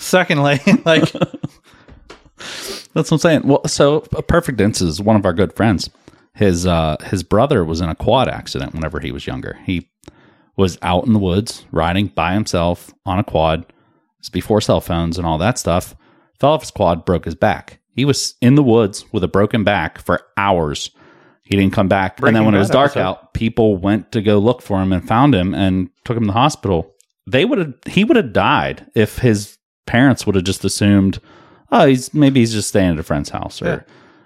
Secondly, 0.00 0.58
like 0.86 1.12
That's 1.12 2.88
what 2.94 3.12
I'm 3.12 3.18
saying. 3.18 3.42
Well, 3.44 3.66
so 3.66 4.00
perfect 4.00 4.60
instance 4.60 4.90
is 4.92 5.00
one 5.00 5.14
of 5.14 5.26
our 5.26 5.34
good 5.34 5.54
friends. 5.54 5.90
His 6.34 6.66
uh, 6.66 6.96
his 7.04 7.22
brother 7.22 7.64
was 7.64 7.82
in 7.82 7.90
a 7.90 7.94
quad 7.94 8.26
accident 8.28 8.72
whenever 8.72 9.00
he 9.00 9.12
was 9.12 9.26
younger. 9.26 9.58
He 9.64 9.90
was 10.56 10.78
out 10.80 11.06
in 11.06 11.12
the 11.12 11.18
woods 11.18 11.66
riding 11.70 12.06
by 12.08 12.32
himself 12.32 12.92
on 13.04 13.18
a 13.18 13.24
quad. 13.24 13.70
It's 14.20 14.30
before 14.30 14.62
cell 14.62 14.80
phones 14.80 15.18
and 15.18 15.26
all 15.26 15.38
that 15.38 15.58
stuff. 15.58 15.94
Fell 16.38 16.52
off 16.52 16.62
his 16.62 16.70
quad, 16.70 17.04
broke 17.04 17.26
his 17.26 17.34
back. 17.34 17.80
He 17.94 18.06
was 18.06 18.34
in 18.40 18.54
the 18.54 18.62
woods 18.62 19.04
with 19.12 19.22
a 19.22 19.28
broken 19.28 19.64
back 19.64 19.98
for 19.98 20.22
hours. 20.38 20.90
He 21.50 21.56
didn't 21.56 21.72
come 21.74 21.88
back. 21.88 22.22
and 22.22 22.34
then 22.34 22.44
when 22.46 22.54
it 22.54 22.58
was 22.58 22.70
dark 22.70 22.92
episode. 22.92 23.02
out, 23.02 23.34
people 23.34 23.76
went 23.76 24.12
to 24.12 24.22
go 24.22 24.38
look 24.38 24.62
for 24.62 24.80
him 24.80 24.92
and 24.92 25.06
found 25.06 25.34
him 25.34 25.52
and 25.54 25.90
took 26.04 26.16
him 26.16 26.22
to 26.22 26.26
the 26.28 26.32
hospital. 26.32 26.94
They 27.26 27.44
would 27.44 27.58
have 27.58 27.74
he 27.86 28.04
would 28.04 28.16
have 28.16 28.32
died 28.32 28.86
if 28.94 29.18
his 29.18 29.58
parents 29.86 30.24
would 30.24 30.36
have 30.36 30.44
just 30.44 30.64
assumed, 30.64 31.18
oh, 31.72 31.86
he's 31.86 32.14
maybe 32.14 32.40
he's 32.40 32.52
just 32.52 32.68
staying 32.68 32.92
at 32.92 32.98
a 32.98 33.02
friend's 33.02 33.30
house 33.30 33.60
or 33.60 33.66
Yeah. 33.66 33.80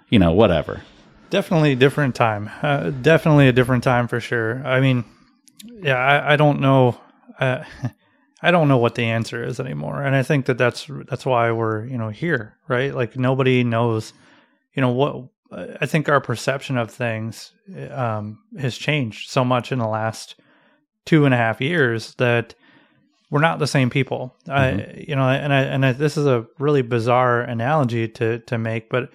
you 0.09 0.19
know, 0.19 0.31
whatever. 0.31 0.81
definitely 1.31 1.71
a 1.73 1.75
different 1.75 2.13
time. 2.15 2.49
Uh, 2.61 2.91
definitely 2.91 3.47
a 3.47 3.51
different 3.51 3.83
time 3.83 4.07
for 4.07 4.19
sure. 4.19 4.65
I 4.65 4.79
mean, 4.79 5.03
yeah, 5.81 5.97
I, 5.97 6.33
I 6.33 6.35
don't 6.35 6.61
know. 6.61 6.99
Uh, 7.39 7.63
I 8.43 8.51
don't 8.51 8.67
know 8.67 8.77
what 8.77 8.93
the 8.93 9.05
answer 9.05 9.43
is 9.43 9.59
anymore, 9.59 10.03
and 10.03 10.15
I 10.15 10.21
think 10.21 10.45
that 10.45 10.59
that's 10.59 10.87
that's 11.09 11.25
why 11.25 11.51
we're 11.51 11.85
you 11.87 11.97
know 11.97 12.09
here, 12.09 12.55
right? 12.67 12.93
Like 12.93 13.17
nobody 13.17 13.63
knows, 13.63 14.13
you 14.75 14.81
know 14.81 14.91
what. 14.91 15.29
I 15.81 15.85
think 15.85 16.09
our 16.09 16.21
perception 16.21 16.77
of 16.77 16.91
things 16.91 17.51
um, 17.91 18.39
has 18.59 18.77
changed 18.77 19.29
so 19.29 19.45
much 19.45 19.71
in 19.71 19.79
the 19.79 19.87
last 19.87 20.35
two 21.05 21.25
and 21.25 21.33
a 21.33 21.37
half 21.37 21.61
years 21.61 22.15
that 22.15 22.55
we're 23.29 23.41
not 23.41 23.59
the 23.59 23.67
same 23.67 23.89
people. 23.89 24.35
I, 24.47 25.03
you 25.07 25.15
know, 25.15 25.27
and 25.27 25.53
I, 25.53 25.61
and 25.61 25.85
I, 25.85 25.91
this 25.93 26.17
is 26.17 26.25
a 26.25 26.45
really 26.59 26.81
bizarre 26.81 27.41
analogy 27.41 28.07
to 28.09 28.39
to 28.39 28.57
make, 28.57 28.89
but 28.89 29.11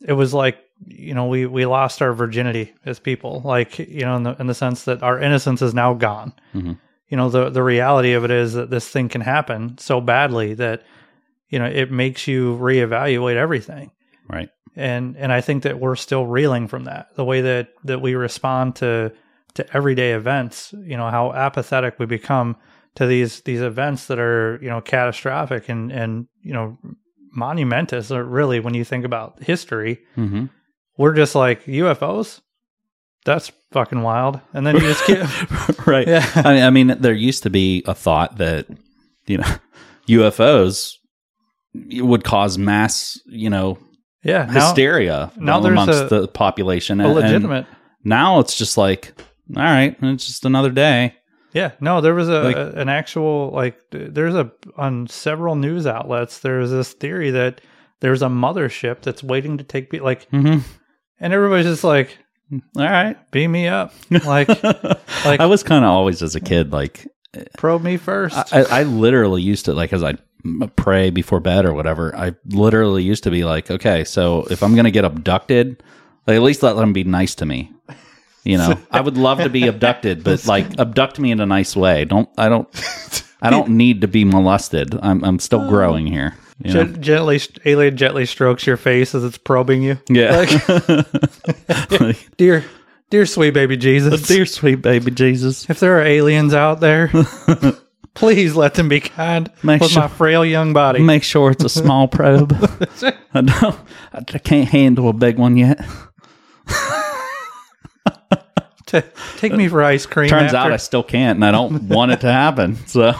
it 0.00 0.12
was 0.12 0.34
like 0.34 0.58
you 0.86 1.14
know 1.14 1.26
we 1.26 1.46
we 1.46 1.66
lost 1.66 2.02
our 2.02 2.12
virginity 2.12 2.72
as 2.84 2.98
people, 2.98 3.42
like 3.44 3.78
you 3.78 4.02
know, 4.02 4.16
in 4.16 4.22
the 4.22 4.36
in 4.40 4.46
the 4.46 4.54
sense 4.54 4.84
that 4.84 5.02
our 5.02 5.18
innocence 5.18 5.62
is 5.62 5.74
now 5.74 5.94
gone. 5.94 6.32
Mhm. 6.54 6.78
You 7.08 7.16
know, 7.16 7.28
the 7.28 7.50
the 7.50 7.62
reality 7.62 8.12
of 8.12 8.24
it 8.24 8.30
is 8.30 8.54
that 8.54 8.70
this 8.70 8.88
thing 8.88 9.08
can 9.08 9.20
happen 9.20 9.76
so 9.78 10.00
badly 10.00 10.54
that 10.54 10.82
you 11.48 11.58
know 11.58 11.66
it 11.66 11.90
makes 11.90 12.26
you 12.26 12.56
reevaluate 12.56 13.36
everything 13.36 13.90
Right. 14.28 14.48
And 14.76 15.16
and 15.16 15.32
I 15.32 15.40
think 15.40 15.62
that 15.64 15.78
we're 15.80 15.96
still 15.96 16.26
reeling 16.26 16.68
from 16.68 16.84
that. 16.84 17.14
The 17.16 17.24
way 17.24 17.40
that 17.42 17.68
that 17.84 18.00
we 18.00 18.14
respond 18.14 18.76
to 18.76 19.12
to 19.54 19.76
everyday 19.76 20.12
events, 20.12 20.72
you 20.84 20.96
know, 20.96 21.10
how 21.10 21.32
apathetic 21.32 21.98
we 21.98 22.06
become 22.06 22.56
to 22.94 23.06
these 23.06 23.40
these 23.42 23.60
events 23.60 24.06
that 24.06 24.18
are 24.18 24.58
you 24.62 24.68
know 24.70 24.80
catastrophic 24.80 25.68
and 25.68 25.90
and 25.92 26.26
you 26.42 26.52
know 26.54 26.78
monumentous. 27.32 28.10
Or 28.10 28.24
really, 28.24 28.60
when 28.60 28.74
you 28.74 28.84
think 28.84 29.04
about 29.04 29.42
history, 29.42 30.00
Mm-hmm. 30.16 30.46
we're 30.96 31.14
just 31.14 31.34
like 31.34 31.64
UFOs. 31.64 32.40
That's 33.24 33.52
fucking 33.70 34.02
wild. 34.02 34.40
And 34.52 34.66
then 34.66 34.74
you 34.76 34.80
just 34.82 35.04
keep 35.06 35.86
right. 35.86 36.08
Yeah. 36.08 36.28
I 36.34 36.52
mean, 36.54 36.62
I 36.64 36.70
mean, 36.70 37.00
there 37.00 37.14
used 37.14 37.44
to 37.44 37.50
be 37.50 37.82
a 37.86 37.94
thought 37.94 38.38
that 38.38 38.66
you 39.26 39.38
know 39.38 39.46
UFOs 40.08 40.94
would 41.74 42.24
cause 42.24 42.58
mass, 42.58 43.18
you 43.26 43.48
know, 43.48 43.78
yeah 44.24 44.44
now 44.46 44.52
hysteria 44.66 45.32
now 45.36 45.58
amongst 45.64 46.02
a- 46.02 46.06
the 46.08 46.28
population. 46.28 47.00
a 47.00 47.08
And- 47.08 47.18
and 47.18 47.24
legitimate. 47.26 47.66
now 48.04 48.40
it's 48.40 48.56
just 48.56 48.76
like, 48.78 49.12
all 49.56 49.62
right, 49.62 49.96
it's 50.02 50.26
just 50.26 50.44
another 50.44 50.70
day. 50.70 51.14
Yeah, 51.54 51.72
no, 51.80 52.00
there 52.00 52.14
was 52.14 52.28
a, 52.30 52.40
Like- 52.42 52.56
a- 52.56 52.72
an 52.76 52.88
actual 52.88 53.50
like 53.50 53.78
there's 53.90 54.34
a 54.34 54.50
on 54.76 55.06
several 55.08 55.54
news 55.54 55.86
outlets 55.86 56.38
there's 56.38 56.70
this 56.70 56.92
theory 56.94 57.30
that 57.32 57.60
there's 58.00 58.22
a 58.22 58.28
mothership 58.28 59.02
that's 59.02 59.22
waiting 59.22 59.58
to 59.58 59.64
take 59.64 59.90
pe- 59.90 59.98
like 60.00 60.30
Mm-hmm. 60.30 60.60
and 61.20 61.32
everybody's 61.32 61.66
just 61.66 61.84
like 61.84 62.16
All 62.52 62.60
right. 62.84 63.16
beam 63.32 63.52
me 63.52 63.68
up 63.68 63.92
like 64.24 64.48
like 65.24 65.40
I 65.40 65.46
was 65.46 65.62
kind 65.62 65.84
of 65.84 65.90
always 65.90 66.22
as 66.22 66.34
a 66.34 66.40
kid 66.40 66.72
like 66.72 67.06
probe 67.58 67.82
me 67.82 67.96
first. 67.96 68.36
I, 68.52 68.80
I 68.80 68.82
literally 68.84 69.42
used 69.42 69.64
to 69.66 69.72
like 69.74 69.92
as 69.92 70.02
I 70.02 70.14
pray 70.76 71.10
before 71.10 71.40
bed 71.40 71.64
or 71.64 71.72
whatever. 71.72 72.14
I 72.16 72.34
literally 72.46 73.02
used 73.02 73.24
to 73.24 73.30
be 73.30 73.44
like, 73.44 73.70
okay, 73.70 74.04
so 74.04 74.44
if 74.50 74.62
I'm 74.62 74.74
gonna 74.74 74.90
get 74.90 75.04
abducted, 75.04 75.82
like 76.26 76.36
at 76.36 76.42
least 76.42 76.62
let 76.62 76.76
them 76.76 76.92
be 76.92 77.04
nice 77.04 77.34
to 77.36 77.46
me. 77.46 77.72
You 78.44 78.58
know, 78.58 78.78
I 78.90 79.00
would 79.00 79.16
love 79.16 79.38
to 79.38 79.48
be 79.48 79.66
abducted, 79.68 80.24
but 80.24 80.46
like 80.46 80.78
abduct 80.78 81.18
me 81.18 81.30
in 81.30 81.40
a 81.40 81.46
nice 81.46 81.76
way. 81.76 82.04
Don't 82.04 82.28
I 82.36 82.48
don't 82.48 82.68
I 83.40 83.50
don't 83.50 83.70
need 83.76 84.00
to 84.00 84.08
be 84.08 84.24
molested. 84.24 84.98
I'm 85.00 85.24
I'm 85.24 85.38
still 85.38 85.62
oh. 85.62 85.68
growing 85.68 86.06
here. 86.06 86.34
you 86.58 86.74
know? 86.74 86.84
Gen- 86.84 87.02
gently 87.02 87.40
alien 87.64 87.96
gently 87.96 88.26
strokes 88.26 88.66
your 88.66 88.76
face 88.76 89.14
as 89.14 89.22
it's 89.22 89.38
probing 89.38 89.82
you. 89.82 89.98
Yeah, 90.08 90.36
like, 90.38 92.36
Dear 92.36 92.64
dear 93.10 93.26
sweet 93.26 93.50
baby 93.54 93.76
Jesus. 93.76 94.22
dear 94.22 94.46
sweet 94.46 94.82
baby 94.82 95.10
Jesus. 95.10 95.68
if 95.70 95.78
there 95.78 95.98
are 95.98 96.02
aliens 96.02 96.54
out 96.54 96.80
there, 96.80 97.10
please 98.14 98.54
let 98.54 98.74
them 98.74 98.88
be 98.88 99.00
kind 99.00 99.50
Make 99.62 99.80
with 99.80 99.90
sure- 99.92 100.02
my 100.02 100.08
frail 100.08 100.44
young 100.44 100.72
body. 100.72 101.00
Make 101.00 101.22
sure 101.22 101.50
it's 101.50 101.64
a 101.64 101.68
small 101.68 102.08
probe. 102.18 102.52
I 103.34 103.40
don't. 103.40 103.78
I 104.12 104.22
can't 104.38 104.68
handle 104.68 105.08
a 105.08 105.12
big 105.12 105.38
one 105.38 105.56
yet. 105.56 105.80
Ta- 108.86 109.02
take 109.38 109.52
me 109.54 109.68
for 109.68 109.82
ice 109.82 110.04
cream. 110.06 110.28
Turns 110.28 110.52
out. 110.54 110.72
I 110.72 110.76
still 110.76 111.02
can't, 111.02 111.36
and 111.36 111.44
I 111.44 111.50
don't 111.50 111.84
want 111.88 112.12
it 112.12 112.20
to 112.22 112.30
happen. 112.32 112.76
So, 112.86 113.14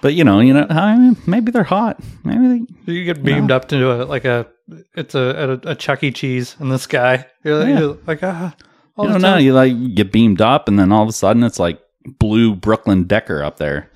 but 0.00 0.14
you 0.14 0.22
know, 0.24 0.40
you 0.40 0.52
know, 0.52 0.66
I 0.70 0.96
mean, 0.96 1.16
maybe 1.26 1.50
they're 1.50 1.64
hot. 1.64 1.98
Maybe 2.22 2.64
they, 2.86 2.92
You 2.92 3.04
get 3.04 3.24
beamed 3.24 3.50
up 3.50 3.66
to 3.68 4.02
a 4.02 4.04
like 4.04 4.24
a 4.24 4.46
it's 4.94 5.14
a 5.16 5.60
a, 5.64 5.70
a 5.70 5.74
Chuck 5.74 6.04
E. 6.04 6.12
Cheese 6.12 6.54
in 6.60 6.68
the 6.68 6.78
sky. 6.78 7.26
You're 7.42 7.58
like, 7.58 7.68
Yeah. 7.68 7.78
you're 7.80 7.98
like 8.06 8.22
ah, 8.22 8.54
all 8.96 9.06
you 9.06 9.12
don't 9.12 9.22
know. 9.22 9.36
You 9.38 9.52
like 9.54 9.94
get 9.94 10.12
beamed 10.12 10.40
up, 10.40 10.68
and 10.68 10.78
then 10.78 10.92
all 10.92 11.02
of 11.02 11.08
a 11.08 11.12
sudden 11.12 11.42
it's 11.42 11.58
like 11.58 11.80
blue 12.18 12.54
Brooklyn 12.54 13.04
Decker 13.04 13.42
up 13.42 13.56
there. 13.58 13.90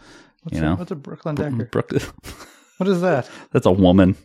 you 0.51 0.61
know, 0.61 0.77
What's 0.77 0.91
a 0.91 0.97
Brooklyn 0.97 1.35
Decker? 1.35 1.67
Brooklyn. 1.67 2.03
What 2.79 2.89
is 2.89 3.01
that? 3.01 3.29
That's 3.53 3.67
a 3.67 3.73
woman, 3.73 4.17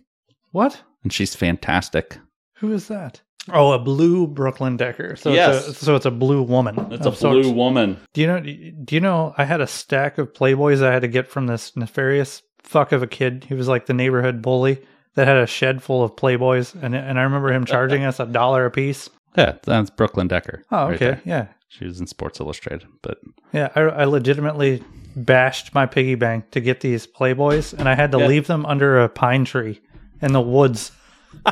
What? 0.52 0.82
and 1.04 1.12
she's 1.12 1.36
fantastic. 1.36 2.18
Who 2.58 2.72
is 2.72 2.88
that? 2.88 3.22
Oh, 3.52 3.74
a 3.74 3.80
blue 3.80 4.26
Brooklyn 4.28 4.78
Decker. 4.78 5.18
So 5.18 5.34
Yes. 5.34 5.68
it's 5.68 5.82
a, 5.82 5.86
so 5.86 5.96
it's 5.96 6.06
a 6.06 6.12
blue 6.12 6.42
woman. 6.44 6.80
It's 6.92 7.06
a 7.06 7.12
blue 7.12 7.40
it's- 7.40 7.54
woman. 7.54 7.98
Do 8.14 8.22
you 8.22 8.28
know? 8.28 8.40
Do 8.40 8.96
you 8.96 9.02
know? 9.02 9.34
I 9.38 9.44
had 9.44 9.60
a 9.60 9.68
stack 9.68 10.18
of 10.18 10.32
Playboys 10.34 10.82
I 10.82 10.94
had 10.94 11.02
to 11.02 11.10
get 11.10 11.28
from 11.28 11.48
this 11.48 11.76
nefarious 11.76 12.42
fuck 12.62 12.94
of 12.94 13.04
a 13.04 13.08
kid. 13.08 13.46
He 13.50 13.54
was 13.54 13.68
like 13.68 13.86
the 13.86 13.94
neighborhood 13.94 14.42
bully 14.42 14.80
that 15.16 15.28
had 15.28 15.38
a 15.38 15.46
shed 15.46 15.84
full 15.84 16.04
of 16.04 16.16
Playboys, 16.16 16.74
and 16.82 16.96
and 16.96 17.20
I 17.20 17.24
remember 17.24 17.52
him 17.52 17.66
charging 17.66 18.04
us 18.06 18.22
a 18.22 18.26
dollar 18.26 18.66
a 18.66 18.72
piece. 18.72 19.10
Yeah, 19.38 19.54
that's 19.64 19.90
Brooklyn 19.90 20.28
Decker. 20.28 20.64
Oh, 20.72 20.86
right 20.88 20.96
okay, 20.96 21.06
there. 21.06 21.22
yeah, 21.26 21.48
She 21.70 21.86
was 21.86 22.00
in 22.00 22.08
Sports 22.08 22.40
Illustrated, 22.40 22.88
but 23.02 23.18
yeah. 23.52 23.70
I, 23.76 23.82
I 23.82 24.04
legitimately 24.06 24.84
bashed 25.16 25.74
my 25.74 25.86
piggy 25.86 26.16
bank 26.16 26.52
to 26.52 26.60
get 26.62 26.82
these 26.82 27.08
Playboys, 27.08 27.74
and 27.78 27.88
I 27.90 27.96
had 27.96 28.12
to 28.12 28.20
Yeah. 28.20 28.28
leave 28.28 28.48
them 28.48 28.66
under 28.66 29.02
a 29.02 29.10
pine 29.10 29.46
tree 29.46 29.82
in 30.22 30.34
the 30.34 30.42
woods. 30.42 30.92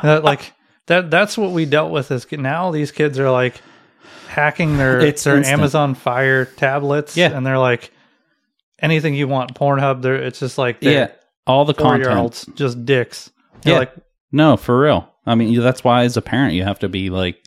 That, 0.02 0.22
like 0.24 0.52
that. 0.86 1.10
That's 1.10 1.36
what 1.36 1.50
we 1.50 1.64
dealt 1.64 1.90
with. 1.92 2.10
Is 2.10 2.26
now 2.32 2.70
these 2.70 2.92
kids 2.92 3.18
are 3.18 3.30
like 3.30 3.60
hacking 4.28 4.76
their 4.78 5.00
It's 5.00 5.24
their 5.24 5.36
instant. 5.38 5.58
Amazon 5.58 5.94
Fire 5.94 6.44
tablets, 6.44 7.16
Yeah. 7.16 7.36
and 7.36 7.44
they're 7.46 7.58
like 7.58 7.90
anything 8.80 9.14
you 9.14 9.28
want. 9.28 9.54
Pornhub. 9.54 10.02
They're 10.02 10.16
it's 10.16 10.38
just 10.40 10.58
like 10.58 10.78
yeah, 10.80 11.08
all 11.46 11.64
the 11.64 11.74
content. 11.74 12.44
just 12.54 12.84
dicks. 12.84 13.30
You're 13.64 13.74
Yeah. 13.74 13.78
like 13.80 13.92
No, 14.30 14.56
for 14.56 14.80
real. 14.80 15.08
I 15.26 15.34
mean, 15.36 15.60
that's 15.60 15.84
why 15.84 16.02
as 16.04 16.16
a 16.16 16.22
parent 16.22 16.54
you 16.54 16.64
have 16.64 16.80
to 16.80 16.88
be 16.88 17.10
like 17.10 17.42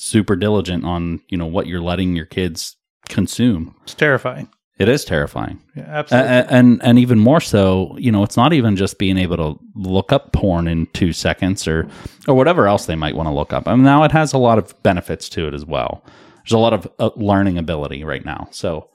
super 0.00 0.34
diligent 0.36 0.84
on 0.84 1.20
you 1.28 1.36
know 1.36 1.46
what 1.46 1.66
you're 1.66 1.80
letting 1.82 2.16
your 2.16 2.26
kids 2.26 2.76
consume. 3.08 3.74
it's 3.82 3.94
terrifying. 3.94 4.48
It 4.78 4.88
is 4.88 5.04
terrifying. 5.04 5.60
Yeah, 5.76 5.82
absolutely. 5.88 6.30
a- 6.30 6.46
and 6.46 6.80
and 6.82 6.98
even 6.98 7.18
more 7.18 7.40
so, 7.40 7.94
you 7.98 8.10
know, 8.10 8.22
it's 8.22 8.36
not 8.36 8.54
even 8.54 8.76
just 8.76 8.98
being 8.98 9.18
able 9.18 9.36
to 9.36 9.60
look 9.74 10.10
up 10.10 10.32
porn 10.32 10.66
in 10.66 10.86
two 10.94 11.12
seconds 11.12 11.68
or 11.68 11.86
or 12.26 12.34
whatever 12.34 12.66
else 12.66 12.86
they 12.86 12.96
might 12.96 13.14
want 13.14 13.26
to 13.28 13.34
look 13.34 13.52
up. 13.52 13.68
I 13.68 13.74
mean, 13.74 13.84
now 13.84 14.04
it 14.04 14.12
has 14.12 14.32
a 14.32 14.38
lot 14.38 14.56
of 14.58 14.74
benefits 14.82 15.28
to 15.30 15.46
it 15.46 15.52
as 15.54 15.66
well. 15.66 16.02
There's 16.38 16.52
a 16.52 16.58
lot 16.58 16.72
of 16.72 16.88
uh, 16.98 17.10
learning 17.16 17.58
ability 17.58 18.04
right 18.04 18.24
now. 18.24 18.48
So 18.52 18.88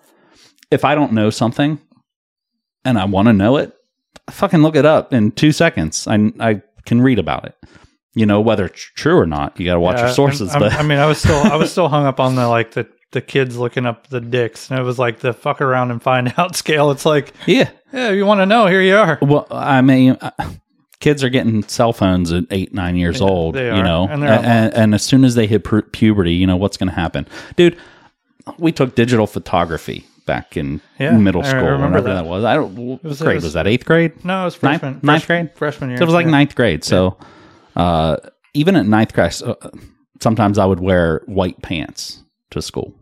if 0.72 0.84
I 0.84 0.96
don't 0.96 1.14
know 1.14 1.30
something 1.30 1.80
and 2.84 2.98
I 2.98 3.06
want 3.06 3.28
to 3.28 3.34
know 3.34 3.58
it, 3.58 3.72
I 4.28 4.32
fucking 4.32 4.64
look 4.64 4.76
it 4.76 4.86
up 4.86 5.14
in 5.14 5.32
two 5.34 5.52
seconds. 5.52 6.08
I 6.08 6.32
I 6.40 6.62
can 6.86 7.00
read 7.02 7.20
about 7.20 7.46
it. 7.46 7.56
You 8.16 8.26
know 8.26 8.40
whether 8.42 8.66
it's 8.66 8.82
true 8.96 9.18
or 9.18 9.26
not. 9.26 9.60
You 9.60 9.66
got 9.66 9.74
to 9.76 9.80
watch 9.80 9.98
Yeah, 9.98 10.06
your 10.06 10.14
sources. 10.14 10.50
I'm- 10.52 10.60
but 10.60 10.72
I'm- 10.74 10.86
I 10.86 10.88
mean, 10.88 10.98
I 11.00 11.06
was 11.06 11.18
still 11.20 11.36
I 11.36 11.56
was 11.58 11.72
still 11.74 11.90
hung 11.90 12.06
up 12.06 12.20
on 12.20 12.36
the 12.36 12.48
like 12.48 12.72
the 12.72 12.88
the 13.12 13.22
kids 13.22 13.58
looking 13.58 13.86
up 13.86 14.08
the 14.08 14.20
dicks, 14.22 14.70
and 14.70 14.80
it 14.80 14.84
was 14.84 14.98
like 15.00 15.20
the 15.20 15.32
fuck 15.34 15.62
around 15.62 15.92
and 15.92 16.02
find 16.02 16.34
out 16.38 16.56
scale. 16.56 16.92
It's 16.92 17.06
like, 17.06 17.34
yeah, 17.46 17.70
yeah, 17.94 18.10
you 18.12 18.26
want 18.26 18.40
to 18.42 18.46
know? 18.46 18.68
Here 18.68 18.82
you 18.82 18.96
are. 18.98 19.18
Well, 19.22 19.48
I 19.52 19.82
mean, 19.82 20.18
uh, 20.22 20.32
kids 21.00 21.24
are 21.24 21.30
getting 21.30 21.64
cell 21.64 21.94
phones 21.94 22.32
at 22.34 22.46
eight, 22.52 22.74
nine 22.74 22.96
years 22.98 23.22
old. 23.22 23.56
they 23.56 23.68
you 23.76 23.84
know, 23.84 24.08
and 24.10 24.24
and, 24.24 24.74
and, 24.74 24.94
as 24.96 25.04
soon 25.04 25.24
as 25.24 25.36
they 25.36 25.48
hit 25.48 25.64
pu- 25.64 25.82
puberty, 25.84 26.34
you 26.34 26.46
know 26.48 26.58
what's 26.58 26.78
going 26.78 26.90
to 26.90 26.96
happen, 26.96 27.28
dude. 27.56 27.78
We 28.60 28.72
took 28.72 28.96
digital 28.96 29.28
photography 29.28 30.06
back 30.26 30.56
in 30.58 30.80
Yeah, 31.00 31.18
middle 31.18 31.42
I 31.42 31.50
school, 31.50 31.62
remember 31.64 31.86
whenever 32.02 32.08
that. 32.10 32.14
that. 32.24 32.26
was. 32.26 32.44
I 32.44 32.54
don't. 32.56 32.76
What 32.76 33.04
was- 33.04 33.22
grade 33.22 33.36
was, 33.36 33.44
was- 33.46 33.54
that? 33.54 33.66
Eighth 33.68 33.86
grade. 33.86 34.24
No, 34.26 34.42
it 34.42 34.46
was 34.46 34.62
Ninth- 34.64 34.82
freshman. 34.82 35.00
ninth 35.04 35.24
fresh- 35.24 35.28
grade? 35.28 35.50
Freshman 35.56 35.90
year. 35.92 35.98
So 35.98 36.04
it 36.04 36.06
was 36.06 36.14
like 36.14 36.26
yeah. 36.26 36.32
ninth 36.32 36.56
grade. 36.56 36.84
So, 36.84 37.18
uh, 37.76 38.18
even 38.54 38.76
at 38.76 38.86
ninth 38.86 39.14
grade, 39.14 39.34
uh, 39.44 39.56
sometimes 40.22 40.58
I 40.58 40.66
would 40.66 40.80
wear 40.80 41.22
white 41.26 41.62
pants 41.62 42.24
to 42.52 42.62
school, 42.62 42.94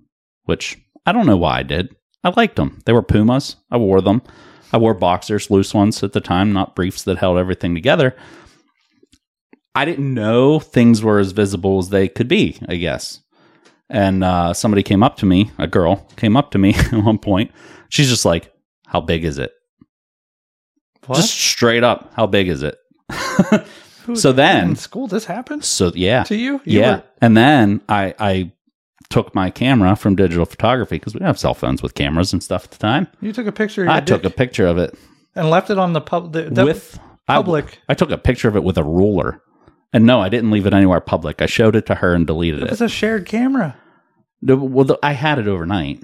which 0.45 0.77
I 1.05 1.11
don't 1.11 1.25
know 1.25 1.37
why 1.37 1.59
I 1.59 1.63
did. 1.63 1.95
I 2.23 2.33
liked 2.35 2.55
them. 2.55 2.79
They 2.85 2.93
were 2.93 3.03
Pumas. 3.03 3.57
I 3.69 3.77
wore 3.77 4.01
them. 4.01 4.21
I 4.71 4.77
wore 4.77 4.93
boxers, 4.93 5.51
loose 5.51 5.73
ones 5.73 6.01
at 6.01 6.13
the 6.13 6.21
time, 6.21 6.51
not 6.53 6.75
briefs 6.75 7.03
that 7.03 7.19
held 7.19 7.37
everything 7.37 7.75
together. 7.75 8.15
I 9.75 9.85
didn't 9.85 10.13
know 10.13 10.59
things 10.59 11.03
were 11.03 11.19
as 11.19 11.31
visible 11.31 11.79
as 11.79 11.89
they 11.89 12.07
could 12.07 12.27
be, 12.27 12.57
I 12.67 12.75
guess. 12.75 13.19
And 13.89 14.23
uh, 14.23 14.53
somebody 14.53 14.81
came 14.81 15.03
up 15.03 15.17
to 15.17 15.25
me, 15.25 15.51
a 15.59 15.67
girl 15.67 16.07
came 16.15 16.35
up 16.35 16.51
to 16.51 16.57
me 16.57 16.73
at 16.91 16.93
one 16.93 17.19
point. 17.19 17.51
She's 17.89 18.09
just 18.09 18.25
like, 18.25 18.51
How 18.87 19.01
big 19.01 19.23
is 19.23 19.37
it? 19.37 19.51
What? 21.05 21.17
Just 21.17 21.33
straight 21.33 21.83
up, 21.83 22.13
how 22.15 22.27
big 22.27 22.47
is 22.47 22.63
it? 22.63 22.77
Who- 24.05 24.15
so 24.15 24.31
then- 24.31 24.69
in 24.71 24.75
school, 24.75 25.07
this 25.07 25.25
happened 25.25 25.63
So 25.63 25.91
yeah, 25.95 26.23
to 26.23 26.35
you? 26.35 26.61
You 26.65 26.79
yeah. 26.79 26.95
were- 26.97 27.03
and 27.21 27.35
then 27.37 27.81
I 27.89 28.13
I 28.19 28.51
took 29.09 29.35
my 29.35 29.49
camera 29.49 29.95
from 29.95 30.15
digital 30.15 30.45
photography 30.45 30.95
because 30.95 31.13
we 31.13 31.19
didn't 31.19 31.27
have 31.27 31.39
cell 31.39 31.53
phones 31.53 31.83
with 31.83 31.93
cameras 31.93 32.33
and 32.33 32.41
stuff 32.41 32.65
at 32.65 32.71
the 32.71 32.77
time. 32.79 33.07
you 33.21 33.31
took 33.31 33.45
a 33.47 33.51
picture. 33.51 33.81
Of 33.83 33.87
your 33.87 33.93
I 33.95 33.99
took 33.99 34.23
a 34.25 34.29
picture 34.29 34.65
of 34.67 34.77
it 34.77 34.97
and 35.35 35.49
left 35.49 35.69
it 35.69 35.77
on 35.77 35.93
the 35.93 36.01
pub. 36.01 36.33
The, 36.33 36.43
the 36.49 36.65
with 36.65 36.99
public. 37.27 37.79
I, 37.87 37.93
took 37.93 38.11
a 38.11 38.17
picture 38.17 38.47
of 38.47 38.55
it 38.55 38.63
with 38.63 38.77
a 38.77 38.83
ruler, 38.83 39.41
and 39.93 40.05
no, 40.05 40.19
I 40.19 40.29
didn't 40.29 40.51
leave 40.51 40.65
it 40.65 40.73
anywhere 40.73 40.99
public. 40.99 41.41
I 41.41 41.45
showed 41.45 41.75
it 41.75 41.85
to 41.87 41.95
her 41.95 42.13
and 42.13 42.25
deleted 42.27 42.61
it 42.61 42.65
it. 42.65 42.69
was 42.71 42.81
a 42.81 42.89
shared 42.89 43.25
camera. 43.25 43.77
Well, 44.41 44.83
the, 44.85 44.99
I 45.03 45.13
had 45.13 45.39
it 45.39 45.47
overnight, 45.47 46.01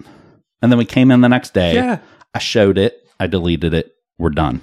and 0.61 0.71
then 0.71 0.77
we 0.77 0.85
came 0.85 1.11
in 1.11 1.21
the 1.21 1.27
next 1.29 1.53
day. 1.53 1.73
Yeah. 1.73 1.99
I 2.33 2.39
showed 2.39 2.77
it. 2.77 3.05
I 3.19 3.27
deleted 3.27 3.73
it. 3.73 3.95
We're 4.17 4.29
done. 4.29 4.61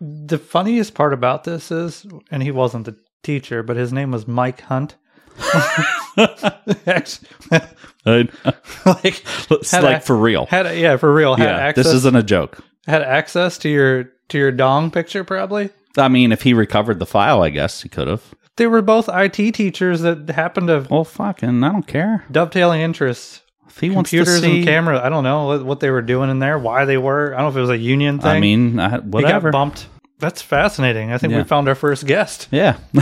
The 0.00 0.38
funniest 0.38 0.94
part 0.94 1.12
about 1.12 1.44
this 1.44 1.70
is, 1.70 2.06
and 2.30 2.42
he 2.42 2.50
wasn't 2.50 2.86
the 2.86 2.96
teacher, 3.22 3.62
but 3.62 3.76
his 3.76 3.92
name 3.92 4.10
was 4.10 4.26
Mike 4.26 4.60
Hunt. 4.62 4.96
Like, 8.06 9.24
like 9.72 10.02
for 10.02 10.16
real. 10.16 10.46
had 10.46 10.66
a, 10.66 10.78
yeah, 10.78 10.96
for 10.96 11.12
real. 11.12 11.34
Had 11.36 11.44
yeah, 11.44 11.56
access, 11.58 11.84
this 11.86 11.94
isn't 11.94 12.16
a 12.16 12.22
joke. 12.22 12.58
had 12.86 13.02
access 13.02 13.58
to 13.58 13.68
your 13.68 14.04
to 14.28 14.38
your 14.38 14.50
dong 14.50 14.90
picture. 14.90 15.24
Probably 15.24 15.70
I 15.96 16.08
mean, 16.08 16.32
if 16.32 16.42
he 16.42 16.54
recovered 16.54 16.98
the 17.00 17.06
file, 17.06 17.42
I 17.42 17.50
guess 17.50 17.82
he 17.82 17.88
could 17.88 18.08
have. 18.08 18.22
they 18.56 18.66
were 18.66 18.82
both 18.82 19.08
IT 19.12 19.52
teachers 19.54 20.00
that 20.02 20.28
happened 20.30 20.68
to 20.68 20.86
Well, 20.90 21.04
fucking, 21.04 21.62
I 21.64 21.72
don't 21.72 21.86
care. 21.86 22.24
dovetailing 22.30 22.80
interests. 22.80 23.42
If 23.68 23.78
he 23.78 23.90
wants 23.90 24.10
to 24.10 24.16
Computers 24.18 24.42
see, 24.42 24.56
and 24.58 24.64
camera. 24.66 25.00
I 25.04 25.08
don't 25.08 25.24
know 25.24 25.62
what, 25.62 25.80
they 25.80 25.90
were 25.90 26.02
doing 26.02 26.30
in 26.30 26.38
there. 26.38 26.58
Why 26.58 26.84
they 26.84 26.98
were. 26.98 27.34
I 27.34 27.38
don't 27.38 27.44
know 27.46 27.48
if 27.50 27.56
it 27.56 27.60
was 27.60 27.70
a 27.70 27.78
union 27.78 28.18
thing. 28.18 28.30
I 28.30 28.40
mean, 28.40 28.78
I, 28.78 28.90
he 28.90 28.96
whatever. 28.98 29.50
got 29.50 29.58
bumped. 29.58 29.86
That's 30.18 30.42
fascinating. 30.42 31.12
I 31.12 31.18
think 31.18 31.30
Yeah. 31.32 31.38
we 31.38 31.44
found 31.44 31.68
our 31.68 31.74
first 31.76 32.04
guest. 32.06 32.48
Yeah. 32.50 32.76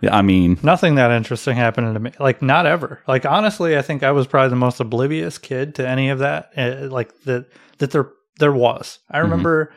yeah. 0.00 0.14
I 0.16 0.22
mean, 0.22 0.58
Nothing 0.62 0.96
that 0.96 1.10
interesting 1.10 1.56
happened 1.56 1.94
to 1.94 2.00
me. 2.00 2.12
Like 2.18 2.42
not 2.42 2.66
ever. 2.66 3.02
Like 3.06 3.26
honestly, 3.26 3.76
I 3.76 3.82
think 3.82 4.02
I 4.02 4.12
was 4.12 4.26
probably 4.26 4.50
the 4.50 4.56
most 4.56 4.80
oblivious 4.80 5.38
kid 5.38 5.74
to 5.76 5.88
any 5.88 6.10
of 6.10 6.20
that. 6.20 6.50
Uh, 6.56 6.88
like 6.90 7.16
that 7.22 7.46
that 7.78 7.90
there 7.90 8.10
there 8.38 8.52
was. 8.52 8.98
I 9.10 9.18
remember 9.18 9.72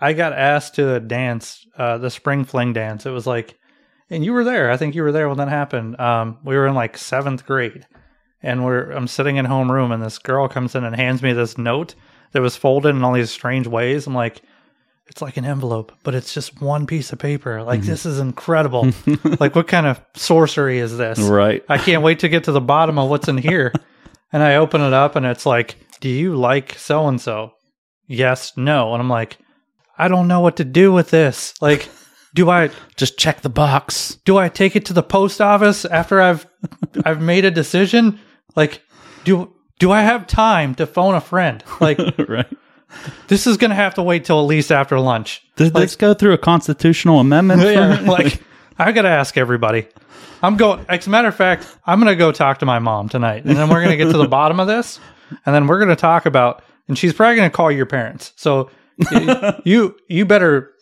I 0.00 0.12
got 0.12 0.32
asked 0.32 0.76
to 0.76 0.94
a 0.94 1.00
dance, 1.00 1.66
uh, 1.76 1.98
the 1.98 2.10
spring 2.10 2.44
fling 2.44 2.72
dance. 2.72 3.04
It 3.06 3.10
was 3.10 3.26
like, 3.26 3.58
and 4.10 4.24
you 4.24 4.32
were 4.32 4.44
there. 4.44 4.70
I 4.70 4.76
think 4.76 4.94
you 4.94 5.02
were 5.02 5.12
there 5.12 5.28
when 5.28 5.38
that 5.38 5.48
happened. 5.48 5.98
Um, 6.00 6.38
we 6.44 6.56
were 6.56 6.66
in 6.66 6.74
like 6.74 6.98
seventh 6.98 7.46
grade, 7.46 7.86
and 8.42 8.64
we're 8.64 8.90
I'm 8.90 9.08
sitting 9.08 9.36
in 9.36 9.46
homeroom, 9.46 9.92
and 9.92 10.02
this 10.02 10.18
girl 10.18 10.48
comes 10.48 10.74
in 10.74 10.84
and 10.84 10.94
hands 10.96 11.22
me 11.22 11.32
this 11.32 11.56
note 11.56 11.94
that 12.32 12.42
was 12.42 12.56
folded 12.56 12.90
in 12.90 13.02
all 13.04 13.12
these 13.12 13.30
strange 13.30 13.66
ways. 13.66 14.06
I'm 14.06 14.14
like. 14.14 14.42
It's 15.06 15.20
like 15.20 15.36
an 15.36 15.44
envelope, 15.44 15.90
but 16.04 16.14
it's 16.14 16.32
just 16.32 16.62
one 16.62 16.86
piece 16.86 17.12
of 17.12 17.18
paper. 17.18 17.64
Like 17.64 17.80
this 17.80 18.06
is 18.06 18.20
incredible. 18.20 18.92
like 19.40 19.56
what 19.56 19.66
kind 19.66 19.88
of 19.88 20.00
sorcery 20.14 20.78
is 20.78 20.96
this? 20.96 21.18
right. 21.18 21.64
I 21.68 21.78
can't 21.78 22.04
wait 22.04 22.20
to 22.20 22.28
get 22.28 22.44
to 22.44 22.52
the 22.52 22.60
bottom 22.60 22.96
of 22.96 23.10
what's 23.10 23.26
in 23.26 23.36
here. 23.36 23.72
and 24.32 24.40
I 24.40 24.54
open 24.54 24.80
it 24.82 24.92
up 24.92 25.16
and 25.16 25.26
it's 25.26 25.44
like, 25.44 25.74
Do 25.98 26.08
you 26.08 26.36
like 26.36 26.78
so 26.78 27.08
and 27.08 27.20
so? 27.20 27.54
Yes, 28.06 28.56
no. 28.56 28.92
And 28.92 29.02
I'm 29.02 29.08
like, 29.08 29.38
I 29.98 30.06
don't 30.06 30.28
know 30.28 30.40
what 30.40 30.56
to 30.58 30.64
do 30.64 30.92
with 30.92 31.10
this. 31.10 31.54
Like, 31.60 31.88
do 32.34 32.50
I 32.50 32.70
Just 32.96 33.18
check 33.18 33.40
the 33.40 33.48
box. 33.48 34.18
do 34.24 34.38
I 34.38 34.48
take 34.48 34.76
it 34.76 34.84
to 34.86 34.92
the 34.92 35.02
post 35.02 35.40
office 35.40 35.84
after 35.84 36.20
I've 36.20 36.46
I've 37.04 37.20
made 37.20 37.44
a 37.44 37.50
decision? 37.50 38.20
Like, 38.56 38.82
do 39.24 39.52
do 39.78 39.90
I 39.90 40.02
have 40.02 40.26
time 40.26 40.74
to 40.76 40.86
phone 40.86 41.14
a 41.14 41.20
friend? 41.20 41.62
Like, 41.80 41.98
right. 42.28 42.46
this 43.28 43.46
is 43.46 43.56
gonna 43.56 43.74
have 43.74 43.94
to 43.94 44.02
wait 44.02 44.24
till 44.24 44.40
at 44.40 44.46
least 44.46 44.70
after 44.70 44.98
lunch. 45.00 45.42
Did 45.56 45.74
this 45.74 45.96
go 45.96 46.14
through 46.14 46.32
a 46.34 46.38
constitutional 46.38 47.20
amendment? 47.20 47.62
Yeah, 47.62 48.00
like 48.06 48.42
I 48.78 48.92
gotta 48.92 49.08
ask 49.08 49.36
everybody. 49.36 49.86
I'm 50.42 50.56
going. 50.56 50.84
As 50.88 51.06
a 51.06 51.10
matter 51.10 51.28
of 51.28 51.34
fact, 51.34 51.66
I'm 51.84 51.98
gonna 51.98 52.16
go 52.16 52.32
talk 52.32 52.58
to 52.58 52.66
my 52.66 52.78
mom 52.78 53.08
tonight, 53.08 53.44
and 53.44 53.56
then 53.56 53.68
we're 53.68 53.82
gonna 53.82 53.96
get 53.96 54.10
to 54.10 54.18
the 54.18 54.28
bottom 54.28 54.58
of 54.60 54.66
this, 54.66 54.98
and 55.44 55.54
then 55.54 55.66
we're 55.66 55.78
gonna 55.78 55.96
talk 55.96 56.26
about. 56.26 56.62
And 56.88 56.98
she's 56.98 57.12
probably 57.12 57.36
gonna 57.36 57.50
call 57.50 57.70
your 57.70 57.86
parents. 57.86 58.32
So 58.36 58.70
you 59.64 59.96
you 60.08 60.24
better 60.24 60.72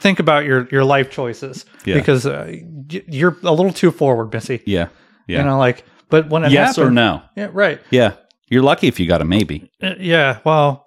think 0.00 0.18
about 0.20 0.44
your 0.44 0.68
your 0.70 0.84
life 0.84 1.10
choices 1.10 1.64
Yeah. 1.84 1.94
because 1.94 2.26
uh, 2.26 2.52
you're 2.88 3.36
a 3.42 3.52
little 3.52 3.72
too 3.72 3.90
forward, 3.90 4.32
Missy. 4.32 4.62
yeah. 4.66 4.88
Yeah. 5.26 5.38
You 5.38 5.44
know, 5.44 5.58
like. 5.58 5.84
But 6.08 6.28
when 6.30 6.44
it 6.44 6.52
yes 6.52 6.78
or 6.78 6.88
no? 6.90 7.20
Yeah, 7.36 7.48
right. 7.52 7.80
Yeah. 7.90 8.12
You're 8.48 8.62
lucky 8.62 8.86
if 8.86 9.00
you 9.00 9.08
got 9.08 9.20
a 9.22 9.24
maybe. 9.24 9.70
Uh, 9.82 9.94
Yeah. 9.98 10.38
Well, 10.44 10.86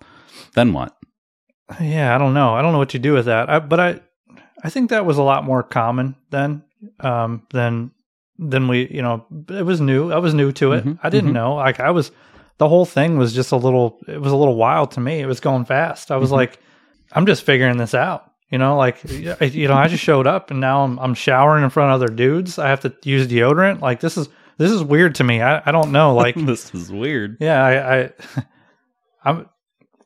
Then 0.56 0.72
what? 0.72 0.96
yeah. 1.82 2.16
I 2.16 2.18
don't 2.18 2.34
know. 2.34 2.54
I 2.56 2.62
don't 2.62 2.72
know 2.72 2.78
what 2.78 2.94
you 2.94 3.00
do 3.02 3.14
with 3.14 3.26
that. 3.26 3.50
I, 3.50 3.60
but 3.60 3.80
I, 3.82 4.00
I 4.64 4.70
think 4.70 4.90
that 4.92 5.06
was 5.06 5.18
a 5.18 5.24
lot 5.24 5.44
more 5.44 5.62
common 5.62 6.16
then 6.30 6.64
um, 7.02 7.46
than 7.52 7.92
than 8.38 8.70
we. 8.70 8.88
You 8.90 9.02
know, 9.02 9.26
it 9.50 9.66
was 9.66 9.82
new. 9.82 10.10
I 10.12 10.20
was 10.20 10.34
new 10.34 10.54
to 10.54 10.72
it. 10.72 10.86
Mhm, 10.86 11.00
I 11.04 11.10
didn't 11.10 11.32
mhm. 11.32 11.34
know. 11.34 11.56
Like 11.56 11.82
I 11.82 11.92
was, 11.92 12.12
the 12.58 12.70
whole 12.70 12.86
thing 12.86 13.18
was 13.18 13.34
just 13.36 13.52
a 13.52 13.58
little. 13.58 14.00
It 14.08 14.22
was 14.22 14.32
a 14.32 14.38
little 14.38 14.56
wild 14.56 14.92
to 14.92 15.02
me. 15.02 15.20
It 15.20 15.26
was 15.28 15.42
going 15.42 15.66
fast. 15.66 16.12
I 16.12 16.16
was 16.18 16.30
Mhm. 16.30 16.36
like, 16.40 16.60
I'm 17.12 17.26
just 17.26 17.44
figuring 17.44 17.76
this 17.78 17.94
out. 17.94 18.32
You 18.52 18.58
know, 18.58 18.78
like 18.78 18.98
you 19.04 19.68
know, 19.68 19.76
I 19.76 19.88
just 19.88 20.04
showed 20.04 20.26
up 20.26 20.50
and 20.50 20.60
now 20.60 20.84
I'm 20.84 20.98
I'm 21.00 21.14
showering 21.14 21.64
in 21.64 21.70
front 21.70 21.92
of 21.92 22.02
other 22.02 22.14
dudes. 22.14 22.58
I 22.58 22.70
have 22.70 22.82
to 22.82 22.94
use 23.04 23.28
deodorant. 23.28 23.82
Like 23.82 24.00
this 24.00 24.18
is 24.18 24.28
this 24.58 24.72
is 24.72 24.84
weird 24.84 25.16
to 25.16 25.24
me. 25.24 25.42
I, 25.42 25.62
I 25.66 25.72
don't 25.72 25.92
know. 25.92 26.16
Like 26.16 26.36
this 26.46 26.74
is 26.74 26.92
weird. 26.92 27.38
yeah, 27.40 27.64
I, 27.64 28.00
I 28.00 28.12
I'm 29.24 29.50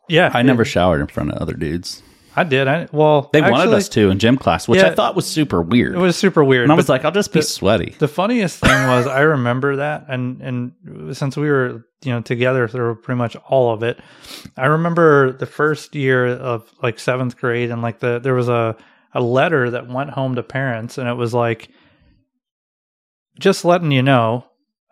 yeah. 0.09 0.29
I 0.33 0.41
never 0.41 0.65
showered 0.65 1.01
in 1.01 1.07
front 1.07 1.31
of 1.31 1.37
other 1.41 1.53
dudes. 1.53 2.03
I 2.35 2.43
did. 2.43 2.67
I 2.67 2.87
well, 2.91 3.29
They 3.31 3.41
wanted 3.41 3.73
us 3.73 3.89
to 3.89 4.09
in 4.09 4.17
gym 4.19 4.37
class, 4.37 4.67
which 4.67 4.81
I 4.81 4.93
thought 4.95 5.15
was 5.15 5.25
super 5.27 5.61
weird. 5.61 5.93
It 5.95 5.99
was 5.99 6.15
super 6.17 6.43
weird. 6.43 6.63
and 6.63 6.71
I 6.71 6.75
was 6.75 6.89
like, 6.89 7.05
I'll 7.05 7.11
just 7.11 7.31
be 7.31 7.39
the- 7.39 7.45
sweaty. 7.45 7.95
the 7.99 8.07
funniest 8.07 8.59
thing 8.59 8.87
was 8.87 9.05
I 9.07 9.21
remember 9.21 9.75
that, 9.77 10.05
and 10.07 10.41
and 10.41 11.15
since 11.15 11.37
we 11.37 11.49
were 11.49 11.85
you 12.03 12.11
know 12.11 12.21
together 12.21 12.67
through 12.67 12.95
pretty 12.95 13.17
much 13.17 13.35
all 13.47 13.71
of 13.73 13.83
it, 13.83 13.99
I 14.57 14.65
remember 14.65 15.33
the 15.33 15.45
first 15.45 15.95
year 15.95 16.27
of 16.27 16.69
like 16.81 16.99
seventh 16.99 17.37
grade, 17.37 17.69
and 17.71 17.81
like 17.81 17.99
the 17.99 18.19
there 18.19 18.33
was 18.33 18.49
a 18.49 18.75
a 19.13 19.21
letter 19.21 19.69
that 19.69 19.87
went 19.87 20.09
home 20.09 20.33
to 20.35 20.41
parents, 20.43 20.97
and 20.97 21.07
it 21.07 21.13
was 21.13 21.35
like, 21.35 21.69
just 23.39 23.65
letting 23.65 23.91
you 23.91 24.01
know. 24.01 24.45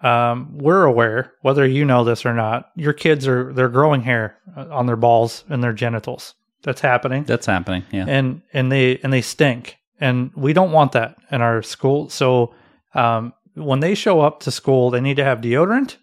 Um, 0.04 0.58
we're 0.58 0.84
aware, 0.84 1.34
whether 1.44 1.64
you 1.66 1.86
know 1.86 2.04
this 2.04 2.26
or 2.26 2.34
not, 2.34 2.72
your 2.76 2.94
kids 2.94 3.28
are 3.28 3.54
they're 3.54 3.70
growing 3.70 4.02
hair 4.02 4.36
uh, 4.58 4.66
on 4.72 4.88
their 4.88 4.96
balls 4.96 5.44
and 5.50 5.64
their 5.64 5.74
genitals. 5.74 6.34
That's 6.64 6.82
happening. 6.82 7.24
That's 7.24 7.46
happening. 7.46 7.84
Yeah. 7.92 8.06
and 8.08 8.42
and 8.54 8.72
they 8.72 8.98
and 9.04 9.12
they 9.12 9.22
stink 9.22 9.78
and 10.00 10.32
we 10.36 10.54
don't 10.54 10.72
want 10.72 10.92
that 10.94 11.16
in 11.32 11.42
our 11.42 11.62
school 11.62 12.10
so 12.10 12.54
um, 12.96 13.34
when 13.56 13.80
they 13.80 13.96
show 13.96 14.20
up 14.22 14.42
to 14.42 14.52
school 14.52 14.90
they 14.90 15.02
need 15.02 15.18
to 15.18 15.24
have 15.24 15.42
deodorant 15.42 15.98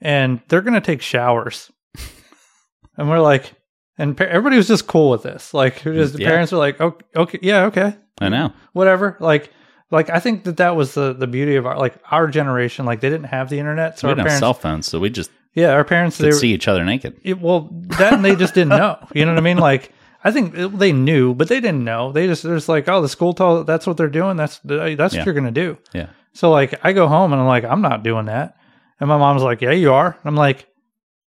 and 0.00 0.40
they're 0.48 0.60
going 0.62 0.74
to 0.74 0.80
take 0.80 1.02
showers 1.02 1.70
and 2.96 3.08
we're 3.08 3.20
like 3.20 3.52
and 3.98 4.16
pa- 4.16 4.24
everybody 4.24 4.56
was 4.56 4.68
just 4.68 4.86
cool 4.86 5.10
with 5.10 5.22
this 5.22 5.52
like 5.54 5.84
was- 5.84 6.12
the 6.12 6.20
Yeah. 6.22 6.28
parents 6.30 6.52
were 6.52 6.58
like 6.58 6.80
okay, 6.80 7.06
okay 7.16 7.38
yeah 7.42 7.64
okay 7.66 7.96
I 8.20 8.28
know. 8.28 8.52
whatever 8.72 9.16
like 9.20 9.50
like 9.90 10.10
i 10.10 10.18
think 10.20 10.44
that 10.44 10.56
that 10.58 10.74
was 10.76 10.94
the 10.94 11.12
the 11.12 11.26
beauty 11.26 11.56
of 11.56 11.66
our 11.66 11.78
like 11.78 11.94
our 12.10 12.28
generation 12.28 12.84
like 12.86 13.00
they 13.00 13.10
didn't 13.10 13.26
have 13.28 13.48
the 13.50 13.58
internet 13.58 13.98
so 13.98 14.08
we 14.08 14.10
our 14.10 14.14
didn't 14.16 14.24
have 14.30 14.40
parents 14.40 14.40
cell 14.40 14.54
phones, 14.54 14.86
so 14.86 14.98
we 14.98 15.10
just 15.10 15.30
yeah 15.56 15.70
our 15.72 15.82
parents 15.84 16.18
they 16.18 16.30
could 16.30 16.38
see 16.38 16.54
each 16.54 16.68
other 16.68 16.84
naked. 16.84 17.18
it, 17.24 17.40
well, 17.40 17.68
that 17.98 18.12
and 18.12 18.24
they 18.24 18.36
just 18.36 18.54
didn't 18.54 18.68
know. 18.78 18.96
You 19.12 19.24
know 19.24 19.32
what 19.32 19.38
I 19.38 19.42
mean? 19.42 19.58
Like, 19.58 19.90
I 20.22 20.30
think 20.30 20.54
they 20.54 20.92
knew, 20.92 21.34
but 21.34 21.48
they 21.48 21.58
didn't 21.60 21.82
know. 21.84 22.12
They 22.12 22.26
just 22.28 22.44
they're 22.44 22.54
just 22.56 22.68
like, 22.68 22.88
oh, 22.88 23.02
the 23.02 23.08
school 23.08 23.32
told 23.32 23.66
that's 23.66 23.86
what 23.88 23.96
they're 23.96 24.08
doing. 24.08 24.36
That's 24.36 24.60
that's 24.62 25.14
Yeah. 25.14 25.20
what 25.20 25.26
you're 25.26 25.34
gonna 25.34 25.50
do. 25.50 25.76
Yeah. 25.92 26.10
So 26.34 26.50
like, 26.50 26.78
I 26.84 26.92
go 26.92 27.08
home 27.08 27.32
and 27.32 27.40
I'm 27.42 27.48
like, 27.48 27.64
I'm 27.64 27.80
not 27.82 28.02
doing 28.04 28.26
that. 28.26 28.56
And 29.00 29.08
my 29.08 29.16
mom's 29.18 29.42
like, 29.42 29.60
Yeah, 29.62 29.72
you 29.72 29.92
are. 29.92 30.06
And 30.08 30.24
I'm 30.24 30.36
like, 30.36 30.66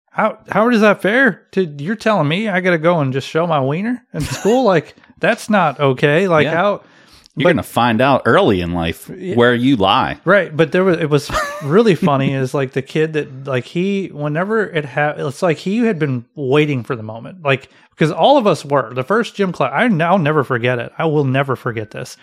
How 0.10 0.40
how 0.50 0.70
is 0.70 0.82
that 0.82 1.02
fair? 1.02 1.48
To 1.54 1.64
you're 1.64 1.96
telling 1.96 2.28
me 2.28 2.48
I 2.50 2.60
gotta 2.62 2.78
go 2.78 3.00
and 3.00 3.14
just 3.14 3.28
show 3.28 3.46
my 3.48 3.60
wiener 3.62 4.06
in 4.14 4.22
school? 4.22 4.64
like, 4.64 4.96
that's 5.20 5.50
not 5.50 5.80
okay. 5.80 6.28
Like 6.28 6.46
Yeah. 6.46 6.56
how. 6.56 6.82
You're 7.38 7.45
going 7.52 7.58
to 7.58 7.63
find 7.63 8.00
out 8.00 8.21
early 8.26 8.62
in 8.62 8.71
life 8.74 9.10
where 9.10 9.54
you 9.54 9.76
lie. 9.76 10.19
Right, 10.24 10.56
but 10.56 10.71
there 10.71 10.84
was 10.86 10.98
it 11.00 11.10
was 11.10 11.30
really 11.63 11.95
funny 11.95 12.34
is 12.34 12.54
like 12.54 12.71
the 12.71 12.82
kid 12.82 13.13
that 13.13 13.43
like 13.45 13.65
he 13.65 14.08
whenever 14.08 14.63
it 14.65 14.86
had 14.86 15.19
it's 15.19 15.41
like 15.41 15.58
he 15.58 15.80
had 15.80 16.00
been 16.00 16.26
waiting 16.36 16.84
for 16.84 16.95
the 16.95 17.04
moment. 17.04 17.43
Like 17.43 17.69
because 17.89 18.12
all 18.12 18.38
of 18.38 18.48
us 18.48 18.63
were. 18.63 18.93
The 18.93 19.04
first 19.04 19.36
gym 19.36 19.52
class 19.52 19.71
I 19.74 19.88
now 19.89 20.15
never 20.17 20.43
forget 20.43 20.80
it. 20.80 20.91
I 20.98 21.06
will 21.06 21.26
never 21.26 21.56
forget 21.56 21.91
this. 21.91 22.15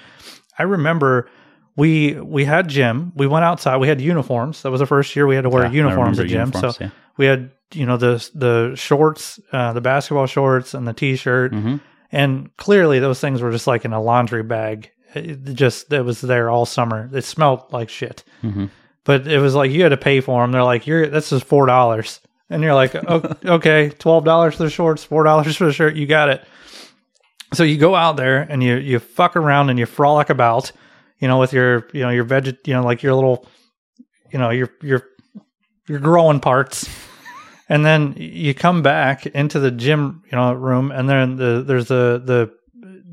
I 0.59 0.63
remember 0.63 1.29
we 1.77 2.15
we 2.21 2.45
had 2.45 2.69
gym. 2.69 3.13
We 3.15 3.27
went 3.27 3.45
outside. 3.45 3.77
We 3.79 3.89
had 3.89 4.01
uniforms. 4.01 4.63
That 4.63 4.71
was 4.71 4.81
the 4.81 4.87
first 4.87 5.15
year 5.17 5.27
we 5.27 5.35
had 5.35 5.43
to 5.43 5.51
wear 5.51 5.65
Yeah, 5.65 5.73
uniforms 5.73 6.19
at 6.21 6.27
gym. 6.29 6.41
uniforms, 6.49 6.77
so 6.77 6.85
yeah. 6.85 6.91
we 7.19 7.27
had 7.27 7.51
you 7.75 7.85
know 7.87 7.97
the 7.99 8.27
the 8.35 8.73
shorts 8.77 9.41
uh, 9.53 9.73
the 9.75 9.81
basketball 9.83 10.27
shorts 10.27 10.75
and 10.75 10.87
the 10.89 10.93
t-shirt. 10.93 11.53
Mhm. 11.53 11.81
and 12.11 12.55
clearly 12.59 12.99
those 12.99 13.21
things 13.21 13.41
were 13.41 13.51
just 13.51 13.67
like 13.67 13.85
in 13.87 13.93
a 13.95 14.01
laundry 14.03 14.43
bag 14.43 14.91
it 15.15 15.55
just 15.55 15.93
it 15.93 16.03
was 16.03 16.21
there 16.21 16.51
all 16.51 16.67
summer. 16.67 17.09
It 17.13 17.23
smelled 17.25 17.65
like 17.73 17.89
shit. 17.89 18.25
Mhm. 18.43 18.71
but 19.05 19.27
it 19.27 19.39
was 19.39 19.55
like 19.55 19.71
you 19.71 19.83
had 19.83 19.89
to 19.91 19.97
pay 19.97 20.21
for 20.21 20.41
them 20.43 20.53
they're 20.53 20.63
like 20.65 20.87
you're 20.87 21.07
this 21.09 21.33
is 21.33 21.43
four 21.43 21.67
dollars. 21.67 22.21
And 22.51 22.63
you're 22.63 22.75
like 22.75 22.95
"O- 22.95 23.35
okay 23.57 23.89
twelve 23.91 24.25
dollars 24.25 24.57
for 24.57 24.65
the 24.65 24.71
shorts 24.71 25.03
four 25.05 25.25
dollars 25.25 25.57
for 25.57 25.65
the 25.65 25.73
shirt 25.73 25.97
you 25.97 26.07
got 26.07 26.29
it. 26.29 26.45
So 27.55 27.65
you 27.65 27.79
go 27.79 27.95
out 27.95 28.17
there 28.17 28.41
and 28.43 28.63
you 28.63 28.77
you 28.77 28.99
fuck 28.99 29.37
around 29.37 29.71
and 29.71 29.79
you 29.79 29.87
frolic 29.87 30.31
about 30.31 30.73
you 31.19 31.29
know 31.29 31.39
with 31.39 31.53
your 31.53 31.87
you 31.93 32.01
know 32.03 32.11
your 32.11 32.25
veg 32.25 32.57
you 32.67 32.75
know 32.75 32.83
like 32.83 33.03
your 33.03 33.15
little 33.15 33.47
you 34.33 34.39
know 34.39 34.51
your 34.51 34.71
your 34.83 35.03
your 35.89 35.99
growing 35.99 36.41
parts. 36.41 36.89
And 37.69 37.87
then 37.87 38.15
you 38.19 38.53
come 38.55 38.83
back 38.83 39.25
into 39.27 39.59
the 39.59 39.71
gym 39.71 40.23
you 40.31 40.37
know 40.37 40.53
room 40.53 40.91
and 40.91 41.09
then 41.09 41.37
the 41.37 41.63
there's 41.67 41.89
the 41.89 42.21
the 42.25 42.53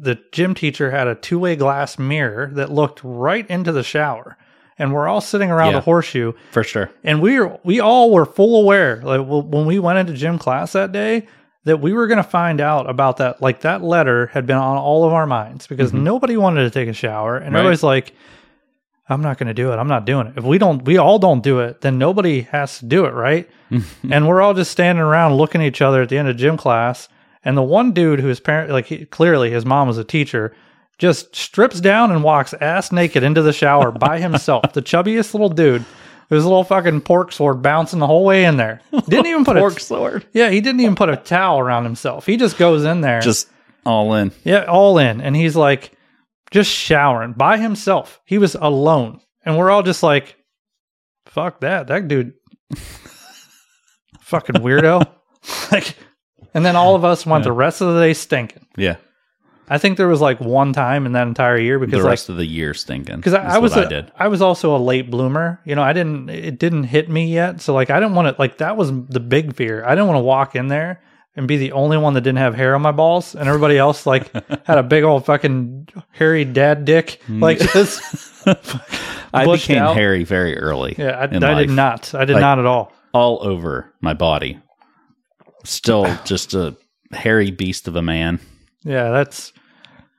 the 0.01 0.17
gym 0.31 0.53
teacher 0.55 0.91
had 0.91 1.07
a 1.07 1.15
two-way 1.15 1.55
glass 1.55 1.99
mirror 1.99 2.49
that 2.53 2.71
looked 2.71 3.01
right 3.03 3.45
into 3.49 3.71
the 3.71 3.83
shower 3.83 4.37
and 4.77 4.93
we're 4.93 5.07
all 5.09 5.19
sitting 5.19 5.51
around 5.51 5.71
Yeah. 5.71 5.79
the 5.79 5.81
horseshoe 5.81 6.31
For 6.51 6.63
sure. 6.63 6.89
and 7.03 7.21
we 7.21 7.39
were 7.39 7.59
we 7.63 7.79
all 7.81 8.11
were 8.11 8.25
full 8.25 8.61
aware 8.61 9.01
like 9.03 9.21
when 9.27 9.65
we 9.65 9.77
went 9.79 9.99
into 9.99 10.13
gym 10.13 10.37
class 10.39 10.71
that 10.73 10.91
day 10.93 11.27
that 11.65 11.81
we 11.81 11.91
were 11.91 12.07
going 12.07 12.17
to 12.17 12.23
find 12.23 12.61
out 12.61 12.89
about 12.89 13.17
that 13.17 13.41
like 13.41 13.61
that 13.61 13.83
letter 13.83 14.27
had 14.27 14.45
been 14.45 14.55
on 14.57 14.77
all 14.77 15.03
of 15.03 15.11
our 15.11 15.25
minds 15.27 15.67
because 15.67 15.91
nobody 15.91 16.37
wanted 16.37 16.63
to 16.63 16.69
take 16.69 16.87
a 16.87 16.93
shower 16.93 17.35
and 17.35 17.47
Mm-hmm. 17.47 17.55
Right. 17.55 17.59
everybody's 17.59 17.83
like 17.83 18.13
i'm 19.09 19.21
not 19.21 19.37
going 19.37 19.47
to 19.47 19.53
do 19.53 19.71
it 19.73 19.75
i'm 19.77 19.87
not 19.87 20.05
doing 20.05 20.27
it 20.27 20.33
if 20.37 20.43
we 20.45 20.57
don't 20.57 20.83
we 20.85 20.97
all 20.97 21.19
don't 21.19 21.43
do 21.43 21.59
it 21.59 21.81
then 21.81 21.97
nobody 21.97 22.41
has 22.43 22.79
to 22.79 22.85
do 22.85 23.05
it 23.05 23.13
right 23.13 23.49
and 24.09 24.27
we're 24.27 24.41
all 24.41 24.53
just 24.53 24.71
standing 24.71 25.01
around 25.03 25.33
looking 25.35 25.61
at 25.61 25.67
each 25.67 25.81
other 25.81 26.01
at 26.03 26.09
the 26.09 26.17
end 26.17 26.27
of 26.29 26.37
gym 26.37 26.55
class 26.57 27.09
and 27.49 27.57
the 27.57 27.63
one 27.63 27.91
dude 27.91 28.19
who 28.19 28.29
is 28.29 28.39
parent 28.39 28.71
like 28.71 28.85
he, 28.85 29.05
clearly 29.05 29.49
his 29.51 29.65
mom 29.65 29.87
was 29.87 29.97
a 29.97 30.03
teacher 30.03 30.55
just 30.97 31.35
strips 31.35 31.81
down 31.81 32.11
and 32.11 32.23
walks 32.23 32.53
ass 32.61 32.91
naked 32.91 33.23
into 33.23 33.41
the 33.41 33.53
shower 33.53 33.91
by 33.91 34.19
himself 34.27 34.73
the 34.73 34.81
chubbiest 34.81 35.33
little 35.33 35.49
dude 35.49 35.83
with 36.29 36.37
his 36.37 36.45
little 36.45 36.63
fucking 36.63 37.01
pork 37.01 37.31
sword 37.31 37.61
bouncing 37.61 37.99
the 37.99 38.07
whole 38.07 38.23
way 38.25 38.45
in 38.45 38.57
there 38.57 38.81
didn't 39.07 39.25
even 39.27 39.43
put 39.45 39.57
Pork 39.57 39.77
a 39.77 39.79
sword. 39.79 40.25
yeah 40.33 40.49
he 40.49 40.61
didn't 40.61 40.81
even 40.81 40.95
put 40.95 41.09
a 41.09 41.15
towel 41.17 41.59
around 41.59 41.83
himself 41.83 42.25
he 42.25 42.37
just 42.37 42.57
goes 42.57 42.85
in 42.85 43.01
there 43.01 43.19
Just 43.21 43.49
all 43.85 44.13
in. 44.15 44.31
yeah, 44.43 44.65
all 44.65 44.97
in. 44.99 45.21
And 45.21 45.35
he's 45.35 45.55
like 45.55 45.91
just 46.51 46.69
showering 46.69 47.31
by 47.31 47.57
himself. 47.57 48.19
He 48.25 48.37
was 48.37 48.53
alone. 48.53 49.21
And 49.45 49.57
we're 49.57 49.71
all 49.71 49.83
just 49.83 50.03
like, 50.03 50.35
fuck 51.25 51.61
that. 51.61 51.87
That 51.87 52.07
dude, 52.07 52.33
fucking 54.19 54.55
weirdo. 54.57 55.07
like, 55.71 55.95
and 56.53 56.65
then 56.65 56.75
all 56.75 56.95
of 56.95 57.03
us 57.05 57.25
went 57.25 57.43
the 57.43 57.51
rest 57.51 57.81
of 57.81 57.93
the 57.93 57.99
day 58.01 58.13
stinking. 58.13 58.65
Yeah. 58.77 58.95
I 59.71 59.77
think 59.77 59.97
there 59.97 60.07
was 60.07 60.19
like 60.19 60.39
one 60.39 60.73
time 60.73 61.05
in 61.05 61.11
that 61.11 61.27
entire 61.27 61.59
year 61.59 61.77
The 61.77 61.85
because 61.85 62.03
like 62.03 62.09
rest 62.09 62.29
of 62.29 62.37
the 62.37 62.45
year 62.45 62.73
stinking. 62.73 63.17
because 63.17 63.35
I, 63.35 63.55
I 63.55 63.57
was 63.59 63.77
a- 63.77 63.85
I 63.85 63.89
did. 63.89 64.11
I 64.17 64.27
was 64.27 64.41
also 64.41 64.75
a 64.75 64.79
late 64.79 65.11
bloomer. 65.11 65.61
You 65.63 65.75
know, 65.75 65.83
I 65.83 65.93
didn't 65.93 66.29
it 66.29 66.57
didn't 66.57 66.85
hit 66.85 67.07
me 67.07 67.31
yet. 67.31 67.61
So 67.61 67.73
like 67.75 67.91
I 67.91 67.99
didn't 67.99 68.15
want 68.15 68.35
to 68.35 68.41
like 68.41 68.57
that 68.57 68.77
was 68.77 68.89
the 68.89 69.19
big 69.19 69.55
fear. 69.55 69.83
I 69.85 69.89
didn't 69.91 70.07
want 70.07 70.17
to 70.17 70.23
walk 70.23 70.55
in 70.55 70.69
there 70.69 71.03
and 71.35 71.47
be 71.47 71.57
the 71.57 71.73
only 71.73 71.97
one 71.97 72.15
that 72.15 72.21
didn't 72.21 72.39
have 72.39 72.55
hair 72.55 72.73
on 72.73 72.81
my 72.81 72.91
balls 72.91 73.35
and 73.35 73.47
everybody 73.47 73.77
else 73.77 74.07
like 74.07 74.31
had 74.65 74.79
a 74.79 74.83
big 74.83 75.03
old 75.03 75.25
fucking 75.27 75.87
hairy 76.13 76.45
dad 76.45 76.83
dick 76.83 77.21
mm. 77.27 77.39
like 77.39 77.59
just 77.73 78.01
I 79.31 79.45
became 79.45 79.77
out. 79.83 79.95
hairy 79.95 80.23
very 80.23 80.57
early. 80.57 80.95
Yeah, 80.97 81.11
I, 81.11 81.23
I 81.25 81.27
did 81.63 81.69
not. 81.69 82.15
I 82.15 82.25
did 82.25 82.33
Like- 82.33 82.41
not 82.41 82.57
at 82.57 82.65
all. 82.65 82.91
All 83.13 83.39
over 83.41 83.93
my 84.01 84.13
body. 84.15 84.59
Still 85.65 86.05
just 86.25 86.53
a 86.53 86.75
hairy 87.11 87.51
beast 87.51 87.87
of 87.87 87.95
a 87.95 88.01
man. 88.01 88.39
Yeah, 88.83 89.09
that's 89.11 89.51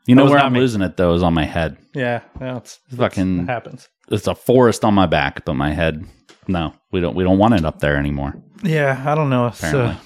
You 0.07 0.14
know 0.14 0.26
where 0.26 0.38
I'm 0.38 0.53
me. 0.53 0.61
losing 0.61 0.83
it 0.83 0.96
though 0.96 1.14
is 1.14 1.22
on 1.22 1.35
my 1.35 1.44
head. 1.44 1.76
yeah, 1.94 2.20
no, 2.40 2.57
it's, 2.59 2.79
it's 2.88 2.96
Fucking- 2.96 3.40
it 3.40 3.46
happens. 3.46 3.88
It's 4.11 4.26
a 4.26 4.35
forest 4.35 4.85
on 4.85 4.94
my 4.94 5.07
back, 5.07 5.44
but 5.44 5.55
my 5.55 5.70
head. 5.70 6.05
No, 6.48 6.74
we 6.90 7.00
don't. 7.00 7.14
We 7.14 7.22
don't 7.22 7.38
want 7.38 7.55
it 7.55 7.64
up 7.64 7.79
there 7.79 7.96
anymore. 7.96 8.35
Yeah, 8.64 9.00
I 9.07 9.14
don't 9.14 9.31
know. 9.31 9.46
It's, 9.46 9.62
uh, 9.62 9.96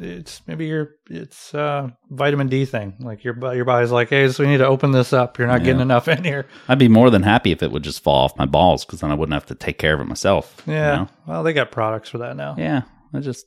it's 0.00 0.42
maybe 0.48 0.66
your 0.66 0.96
it's 1.08 1.54
uh 1.54 1.88
vitamin 2.10 2.48
D 2.48 2.64
thing. 2.64 2.94
Like 2.98 3.22
your 3.22 3.36
your 3.54 3.64
body's 3.64 3.92
like, 3.92 4.08
hey, 4.08 4.28
so 4.30 4.42
we 4.42 4.50
need 4.50 4.58
to 4.58 4.66
open 4.66 4.90
this 4.90 5.12
up. 5.12 5.38
You're 5.38 5.46
not 5.46 5.62
getting 5.62 5.80
enough 5.80 6.08
in 6.08 6.24
here. 6.24 6.46
I'd 6.68 6.78
be 6.80 6.88
more 6.88 7.08
than 7.10 7.22
happy 7.22 7.52
if 7.52 7.62
it 7.62 7.70
would 7.70 7.84
just 7.84 8.02
fall 8.02 8.24
off 8.24 8.36
my 8.36 8.46
balls 8.46 8.84
because 8.84 9.00
then 9.00 9.10
I 9.10 9.14
wouldn't 9.14 9.34
have 9.34 9.46
to 9.46 9.54
take 9.54 9.78
care 9.78 9.94
of 9.94 10.00
it 10.00 10.04
myself. 10.08 10.62
you 10.66 10.72
Yeah. 10.72 10.96
know? 10.96 11.08
Well, 11.26 11.42
they 11.44 11.52
got 11.52 11.70
products 11.70 12.08
for 12.08 12.18
that 12.18 12.36
now. 12.36 12.56
Yeah. 12.58 12.82
I 13.14 13.20
just 13.20 13.44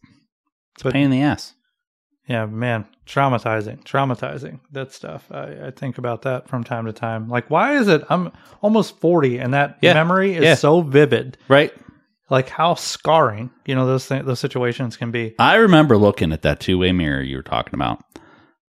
it's 0.75 0.81
a 0.81 0.85
But- 0.85 0.93
pain 0.93 1.05
in 1.05 1.11
the 1.11 1.21
ass. 1.21 1.53
Yeah, 2.27 2.45
man, 2.45 2.85
traumatizing, 3.05 3.83
traumatizing. 3.83 4.61
That 4.71 4.93
stuff. 4.93 5.27
I, 5.29 5.67
I 5.67 5.71
think 5.71 5.97
about 5.97 6.21
that 6.21 6.47
from 6.47 6.63
time 6.63 6.85
to 6.85 6.93
time. 6.93 7.27
Like, 7.27 7.49
why 7.49 7.75
is 7.75 7.89
it? 7.89 8.01
I'm 8.09 8.31
almost 8.61 8.97
forty, 9.01 9.39
and 9.39 9.53
that 9.53 9.77
Yeah. 9.81 9.93
memory 9.93 10.35
is 10.35 10.43
Yeah. 10.43 10.55
so 10.55 10.79
vivid. 10.81 11.37
Right. 11.49 11.73
Like 12.29 12.47
how 12.47 12.75
scarring, 12.75 13.51
you 13.65 13.75
know, 13.75 13.85
those 13.85 14.07
th- 14.07 14.23
those 14.23 14.39
situations 14.39 14.95
can 14.95 15.11
be. 15.11 15.35
I 15.37 15.55
remember 15.55 15.97
looking 15.97 16.31
at 16.31 16.43
that 16.43 16.61
two 16.61 16.77
way 16.77 16.93
mirror 16.93 17.21
you 17.21 17.35
were 17.35 17.43
talking 17.43 17.73
about, 17.73 17.99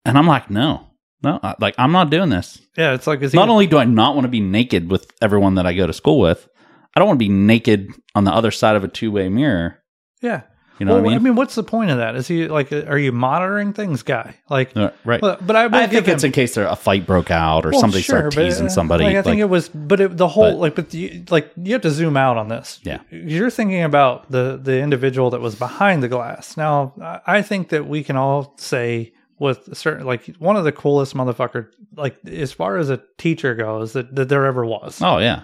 and 0.06 0.16
I'm 0.16 0.26
like, 0.26 0.48
no, 0.50 0.86
no, 1.22 1.38
I- 1.42 1.54
like 1.60 1.74
I'm 1.76 1.92
not 1.92 2.08
doing 2.08 2.30
this. 2.30 2.58
Yeah, 2.78 2.94
it's 2.94 3.06
like 3.06 3.20
is 3.20 3.32
he, 3.32 3.38
Not 3.38 3.50
only 3.50 3.66
do 3.66 3.76
I 3.76 3.84
not 3.84 4.14
want 4.14 4.24
to 4.24 4.30
be 4.30 4.40
naked 4.40 4.90
with 4.90 5.06
everyone 5.20 5.56
that 5.56 5.66
I 5.66 5.74
go 5.74 5.86
to 5.86 5.92
school 5.92 6.18
with, 6.18 6.48
I 6.96 6.98
don't 7.00 7.08
want 7.08 7.18
to 7.20 7.24
be 7.26 7.32
naked 7.32 7.90
on 8.14 8.24
the 8.24 8.32
other 8.32 8.50
side 8.50 8.74
of 8.74 8.84
a 8.84 8.88
two 8.88 9.12
way 9.12 9.28
mirror. 9.28 9.82
yeah. 10.22 10.42
You 10.78 10.86
know 10.86 10.94
well, 10.94 11.02
what 11.02 11.08
I 11.08 11.10
mean? 11.12 11.18
I 11.18 11.22
mean, 11.22 11.34
what's 11.36 11.54
the 11.54 11.62
point 11.62 11.90
of 11.90 11.98
that? 11.98 12.16
Is 12.16 12.26
he 12.26 12.48
like, 12.48 12.72
are 12.72 12.98
you 12.98 13.12
monitoring 13.12 13.72
things, 13.72 14.02
guy? 14.02 14.34
Like, 14.50 14.76
Uh, 14.76 14.90
right. 15.04 15.20
but, 15.20 15.46
but 15.46 15.54
I, 15.54 15.66
I 15.66 15.86
think 15.86 16.08
it's 16.08 16.24
him- 16.24 16.28
in 16.28 16.32
case 16.32 16.54
there, 16.56 16.66
a 16.66 16.74
fight 16.74 17.06
broke 17.06 17.30
out 17.30 17.64
or 17.64 17.70
Well, 17.70 17.80
somebody 17.80 18.02
sure, 18.02 18.30
started 18.30 18.36
teasing 18.48 18.66
uh, 18.66 18.70
somebody. 18.70 19.04
Like, 19.04 19.16
I 19.16 19.22
think 19.22 19.34
like- 19.36 19.38
it 19.38 19.48
was, 19.48 19.68
but 19.68 20.00
it, 20.00 20.16
the 20.16 20.26
whole 20.26 20.50
But- 20.52 20.58
like, 20.58 20.74
but 20.74 20.92
you, 20.92 21.24
like 21.30 21.52
you 21.56 21.72
have 21.74 21.82
to 21.82 21.90
zoom 21.92 22.16
out 22.16 22.36
on 22.36 22.48
this. 22.48 22.80
Yeah. 22.82 22.98
you're 23.10 23.50
thinking 23.50 23.82
about 23.82 24.30
the 24.30 24.58
the 24.62 24.80
individual 24.80 25.30
that 25.30 25.40
was 25.40 25.54
behind 25.54 26.02
the 26.02 26.08
glass. 26.08 26.56
Now, 26.56 26.92
I 27.00 27.20
I 27.38 27.42
think 27.42 27.68
that 27.68 27.86
we 27.86 28.02
can 28.02 28.16
all 28.16 28.54
say 28.58 29.12
with 29.38 29.76
certain 29.76 30.06
like 30.06 30.26
one 30.38 30.56
of 30.56 30.64
the 30.64 30.72
coolest 30.72 31.14
motherfucker, 31.14 31.68
like 31.96 32.16
as 32.26 32.52
far 32.52 32.78
as 32.78 32.90
a 32.90 33.00
teacher 33.18 33.54
goes, 33.54 33.92
that 33.92 34.14
that 34.16 34.28
there 34.28 34.44
ever 34.46 34.64
was. 34.66 35.00
oh 35.02 35.18
yeah, 35.18 35.42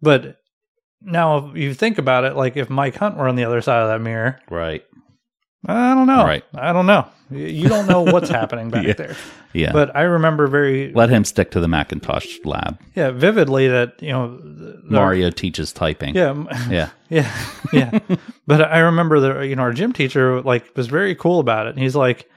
But 0.00 0.38
now, 1.04 1.50
if 1.50 1.56
you 1.56 1.74
think 1.74 1.98
about 1.98 2.24
it, 2.24 2.36
like 2.36 2.56
if 2.56 2.70
Mike 2.70 2.96
Hunt 2.96 3.16
were 3.16 3.28
on 3.28 3.36
the 3.36 3.44
other 3.44 3.60
side 3.60 3.82
of 3.82 3.88
that 3.88 4.00
mirror, 4.00 4.38
right. 4.50 4.84
I 5.64 5.94
don't 5.94 6.08
know. 6.08 6.24
Right. 6.24 6.44
I 6.54 6.72
don't 6.72 6.86
know. 6.86 7.06
You- 7.30 7.68
don't 7.68 7.86
know 7.86 8.02
what's 8.02 8.28
happening 8.40 8.70
back 8.70 8.84
Yeah. 8.84 8.92
there. 8.94 9.16
Yeah. 9.52 9.70
But 9.72 9.94
I 9.94 10.02
remember 10.02 10.46
very 10.48 10.92
Let 10.92 11.08
him 11.08 11.24
stick 11.24 11.52
to 11.52 11.60
the 11.60 11.68
Macintosh 11.68 12.38
lab. 12.44 12.78
yeah 12.96 13.10
vividly 13.10 13.68
that 13.68 14.02
you 14.02 14.10
know 14.10 14.36
the, 14.38 14.42
the- 14.44 14.80
Mario 14.90 15.30
teaches 15.30 15.72
typing. 15.72 16.14
Yeah, 16.16 16.44
Yeah. 16.68 16.90
yeah, 17.10 17.30
yeah. 17.72 17.98
but 18.46 18.60
I 18.62 18.78
remember 18.80 19.20
the 19.20 19.40
you 19.46 19.54
know 19.56 19.62
our 19.62 19.72
gym 19.72 19.92
teacher 19.92 20.40
like 20.42 20.76
was 20.76 20.88
very 20.88 21.14
cool 21.14 21.38
about 21.38 21.66
it. 21.68 21.70
And 21.70 21.78
He's 21.78 21.94
like, 21.96 22.28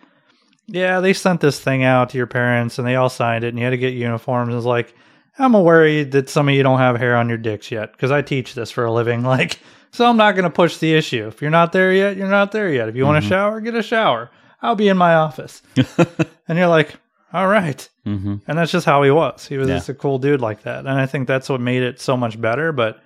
yeah, 0.67 0.99
they 0.99 1.13
sent 1.13 1.41
this 1.41 1.59
thing 1.59 1.83
out 1.83 2.09
to 2.11 2.17
your 2.17 2.27
parents 2.27 2.77
and 2.77 2.87
they 2.87 2.95
all 2.95 3.09
signed 3.09 3.43
it, 3.43 3.49
and 3.49 3.57
you 3.57 3.63
had 3.65 3.71
to 3.71 3.77
get 3.77 3.93
uniforms. 3.95 4.49
And 4.49 4.57
it's 4.57 4.65
like, 4.67 4.93
I'm 5.37 5.53
worried 5.53 6.11
that 6.13 6.29
some 6.29 6.47
of 6.49 6.55
you 6.55 6.63
don't 6.63 6.79
have 6.79 6.97
hair 6.97 7.15
on 7.17 7.27
your 7.29 7.37
dicks 7.37 7.69
yet 7.71 7.91
because 7.91 8.11
I 8.11 8.21
teach 8.21 8.53
this 8.53 8.71
for 8.71 8.85
a 8.85 8.91
living. 8.91 9.21
Like, 9.35 9.59
so 9.91 10.05
I'm 10.09 10.17
not 10.17 10.33
going 10.35 10.43
to 10.43 10.49
push 10.49 10.77
the 10.77 10.93
issue. 10.93 11.27
If 11.27 11.41
you're 11.41 11.51
not 11.51 11.71
there 11.71 11.93
yet, 11.93 12.17
you're 12.17 12.27
not 12.27 12.51
there 12.51 12.69
yet. 12.69 12.89
If 12.89 12.95
you 12.95 13.05
want 13.05 13.17
Mm-hmm. 13.23 13.33
a 13.33 13.35
shower, 13.35 13.61
get 13.61 13.75
a 13.75 13.81
shower. 13.83 14.29
I'll 14.61 14.75
be 14.75 14.87
in 14.89 14.97
my 14.97 15.15
office. 15.15 15.61
and 16.47 16.57
you're 16.57 16.67
like, 16.67 16.95
all 17.33 17.47
right. 17.47 17.87
hmm 18.03 18.35
And 18.47 18.57
that's 18.57 18.71
just 18.71 18.85
how 18.85 19.03
he 19.03 19.11
was. 19.11 19.45
He 19.47 19.57
was 19.57 19.67
Yeah. 19.69 19.75
just 19.75 19.89
a 19.89 19.93
cool 19.93 20.17
dude 20.19 20.41
like 20.41 20.63
that. 20.63 20.79
And 20.79 20.89
I 20.89 21.05
think 21.05 21.27
that's 21.27 21.47
what 21.49 21.61
made 21.61 21.81
it 21.83 21.99
so 22.01 22.17
much 22.17 22.39
better. 22.39 22.71
But 22.71 23.01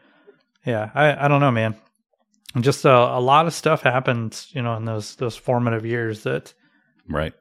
yeah, 0.65 0.89
I, 0.95 1.25
I 1.25 1.27
don't 1.27 1.41
know, 1.41 1.51
man. 1.51 1.75
Just 2.59 2.85
a, 2.85 2.91
a 2.91 3.19
lot 3.21 3.45
of 3.45 3.53
stuff 3.53 3.81
happens, 3.83 4.47
you 4.51 4.61
know, 4.63 4.75
in 4.75 4.85
those 4.85 5.15
those 5.17 5.35
formative 5.35 5.85
years 5.85 6.23
that 6.23 6.53
Right. 7.07 7.33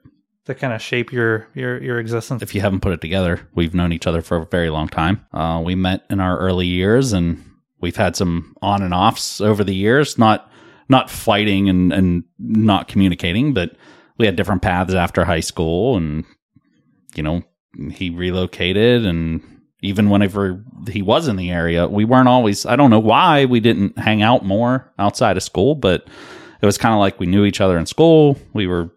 That 0.49 0.57
kind 0.59 0.73
of 0.73 0.81
shape 0.81 1.13
your 1.13 1.47
your 1.53 1.81
your 1.81 1.99
existence. 1.99 2.41
If 2.41 2.55
you 2.55 2.61
haven't 2.61 2.81
put 2.81 2.91
it 2.91 3.01
together, 3.01 3.47
we've 3.53 3.75
known 3.75 3.93
each 3.93 4.07
other 4.07 4.21
for 4.21 4.37
a 4.37 4.45
very 4.47 4.71
long 4.71 4.87
time. 4.89 5.23
Uh, 5.31 5.61
we 5.63 5.75
met 5.75 6.03
in 6.09 6.19
our 6.19 6.39
early 6.39 6.65
years, 6.65 7.13
and 7.13 7.43
we've 7.79 7.95
had 7.95 8.15
some 8.15 8.55
on 8.61 8.81
and 8.81 8.93
offs 8.93 9.41
over 9.41 9.63
the 9.63 9.75
years. 9.75 10.17
Not 10.17 10.51
not 10.89 11.09
fighting 11.09 11.69
and 11.69 11.93
and 11.93 12.23
not 12.39 12.87
communicating, 12.87 13.53
but 13.53 13.75
we 14.17 14.25
had 14.25 14.35
different 14.35 14.63
paths 14.63 14.95
after 14.95 15.23
high 15.23 15.39
school, 15.39 15.95
and 15.95 16.25
you 17.15 17.21
know, 17.21 17.43
he 17.91 18.09
relocated, 18.09 19.05
and 19.05 19.41
even 19.83 20.09
whenever 20.09 20.63
he 20.89 21.03
was 21.03 21.27
in 21.27 21.35
the 21.35 21.51
area, 21.51 21.87
we 21.87 22.05
weren't 22.05 22.27
always, 22.27 22.65
I 22.65 22.75
don't 22.75 22.89
know 22.89 22.99
why 22.99 23.45
we 23.45 23.61
didn't 23.61 23.97
hang 23.97 24.21
out 24.21 24.43
more 24.43 24.91
outside 24.99 25.37
of 25.37 25.43
school, 25.43 25.73
but 25.73 26.05
it 26.61 26.65
was 26.65 26.77
kind 26.77 26.93
of 26.93 26.99
like 26.99 27.17
we 27.17 27.27
knew 27.27 27.45
each 27.45 27.61
other 27.61 27.77
in 27.77 27.85
school. 27.85 28.37
We 28.51 28.67
were 28.67 28.89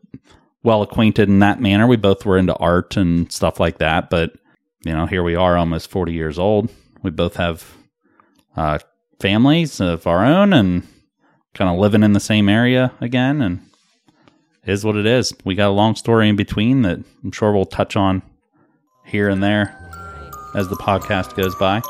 well 0.62 0.83
acquainted 0.83 1.29
in 1.29 1.40
that 1.40 1.61
manner. 1.61 1.87
We 1.87 1.96
both 1.96 2.25
were 2.25 2.38
into 2.38 2.55
art 2.57 2.96
and 2.96 3.31
stuff 3.33 3.59
like 3.59 3.79
that. 3.79 4.11
But, 4.11 4.35
you 4.85 4.92
know, 4.92 5.07
here 5.07 5.22
we 5.22 5.35
are 5.35 5.57
almost 5.57 5.90
40 5.90 6.12
years 6.12 6.38
old. 6.38 6.70
We 7.03 7.11
both 7.11 7.37
have 7.37 7.77
uh, 8.57 8.79
families 9.20 9.81
of 9.81 10.07
our 10.07 10.25
own 10.25 10.53
and 10.53 10.87
kind 11.55 11.70
of 11.70 11.79
living 11.79 12.03
in 12.03 12.12
the 12.12 12.20
same 12.20 12.48
area 12.48 12.92
again. 13.01 13.42
And 13.42 13.61
is 14.64 14.85
what 14.85 14.96
it 14.96 15.07
is. 15.07 15.35
We 15.44 15.55
got 15.55 15.68
a 15.68 15.72
long 15.72 15.96
story 15.96 16.29
in 16.29 16.37
between 16.37 16.83
that 16.83 17.01
I'm 17.25 17.33
sure 17.33 17.53
we'll 17.53 17.64
touch 17.64 17.96
on 17.96 18.22
here 19.05 19.29
and 19.29 19.42
there 19.42 19.79
as 20.55 20.68
the 20.68 20.77
podcast 20.77 21.35
goes 21.37 21.55
by. 21.57 21.81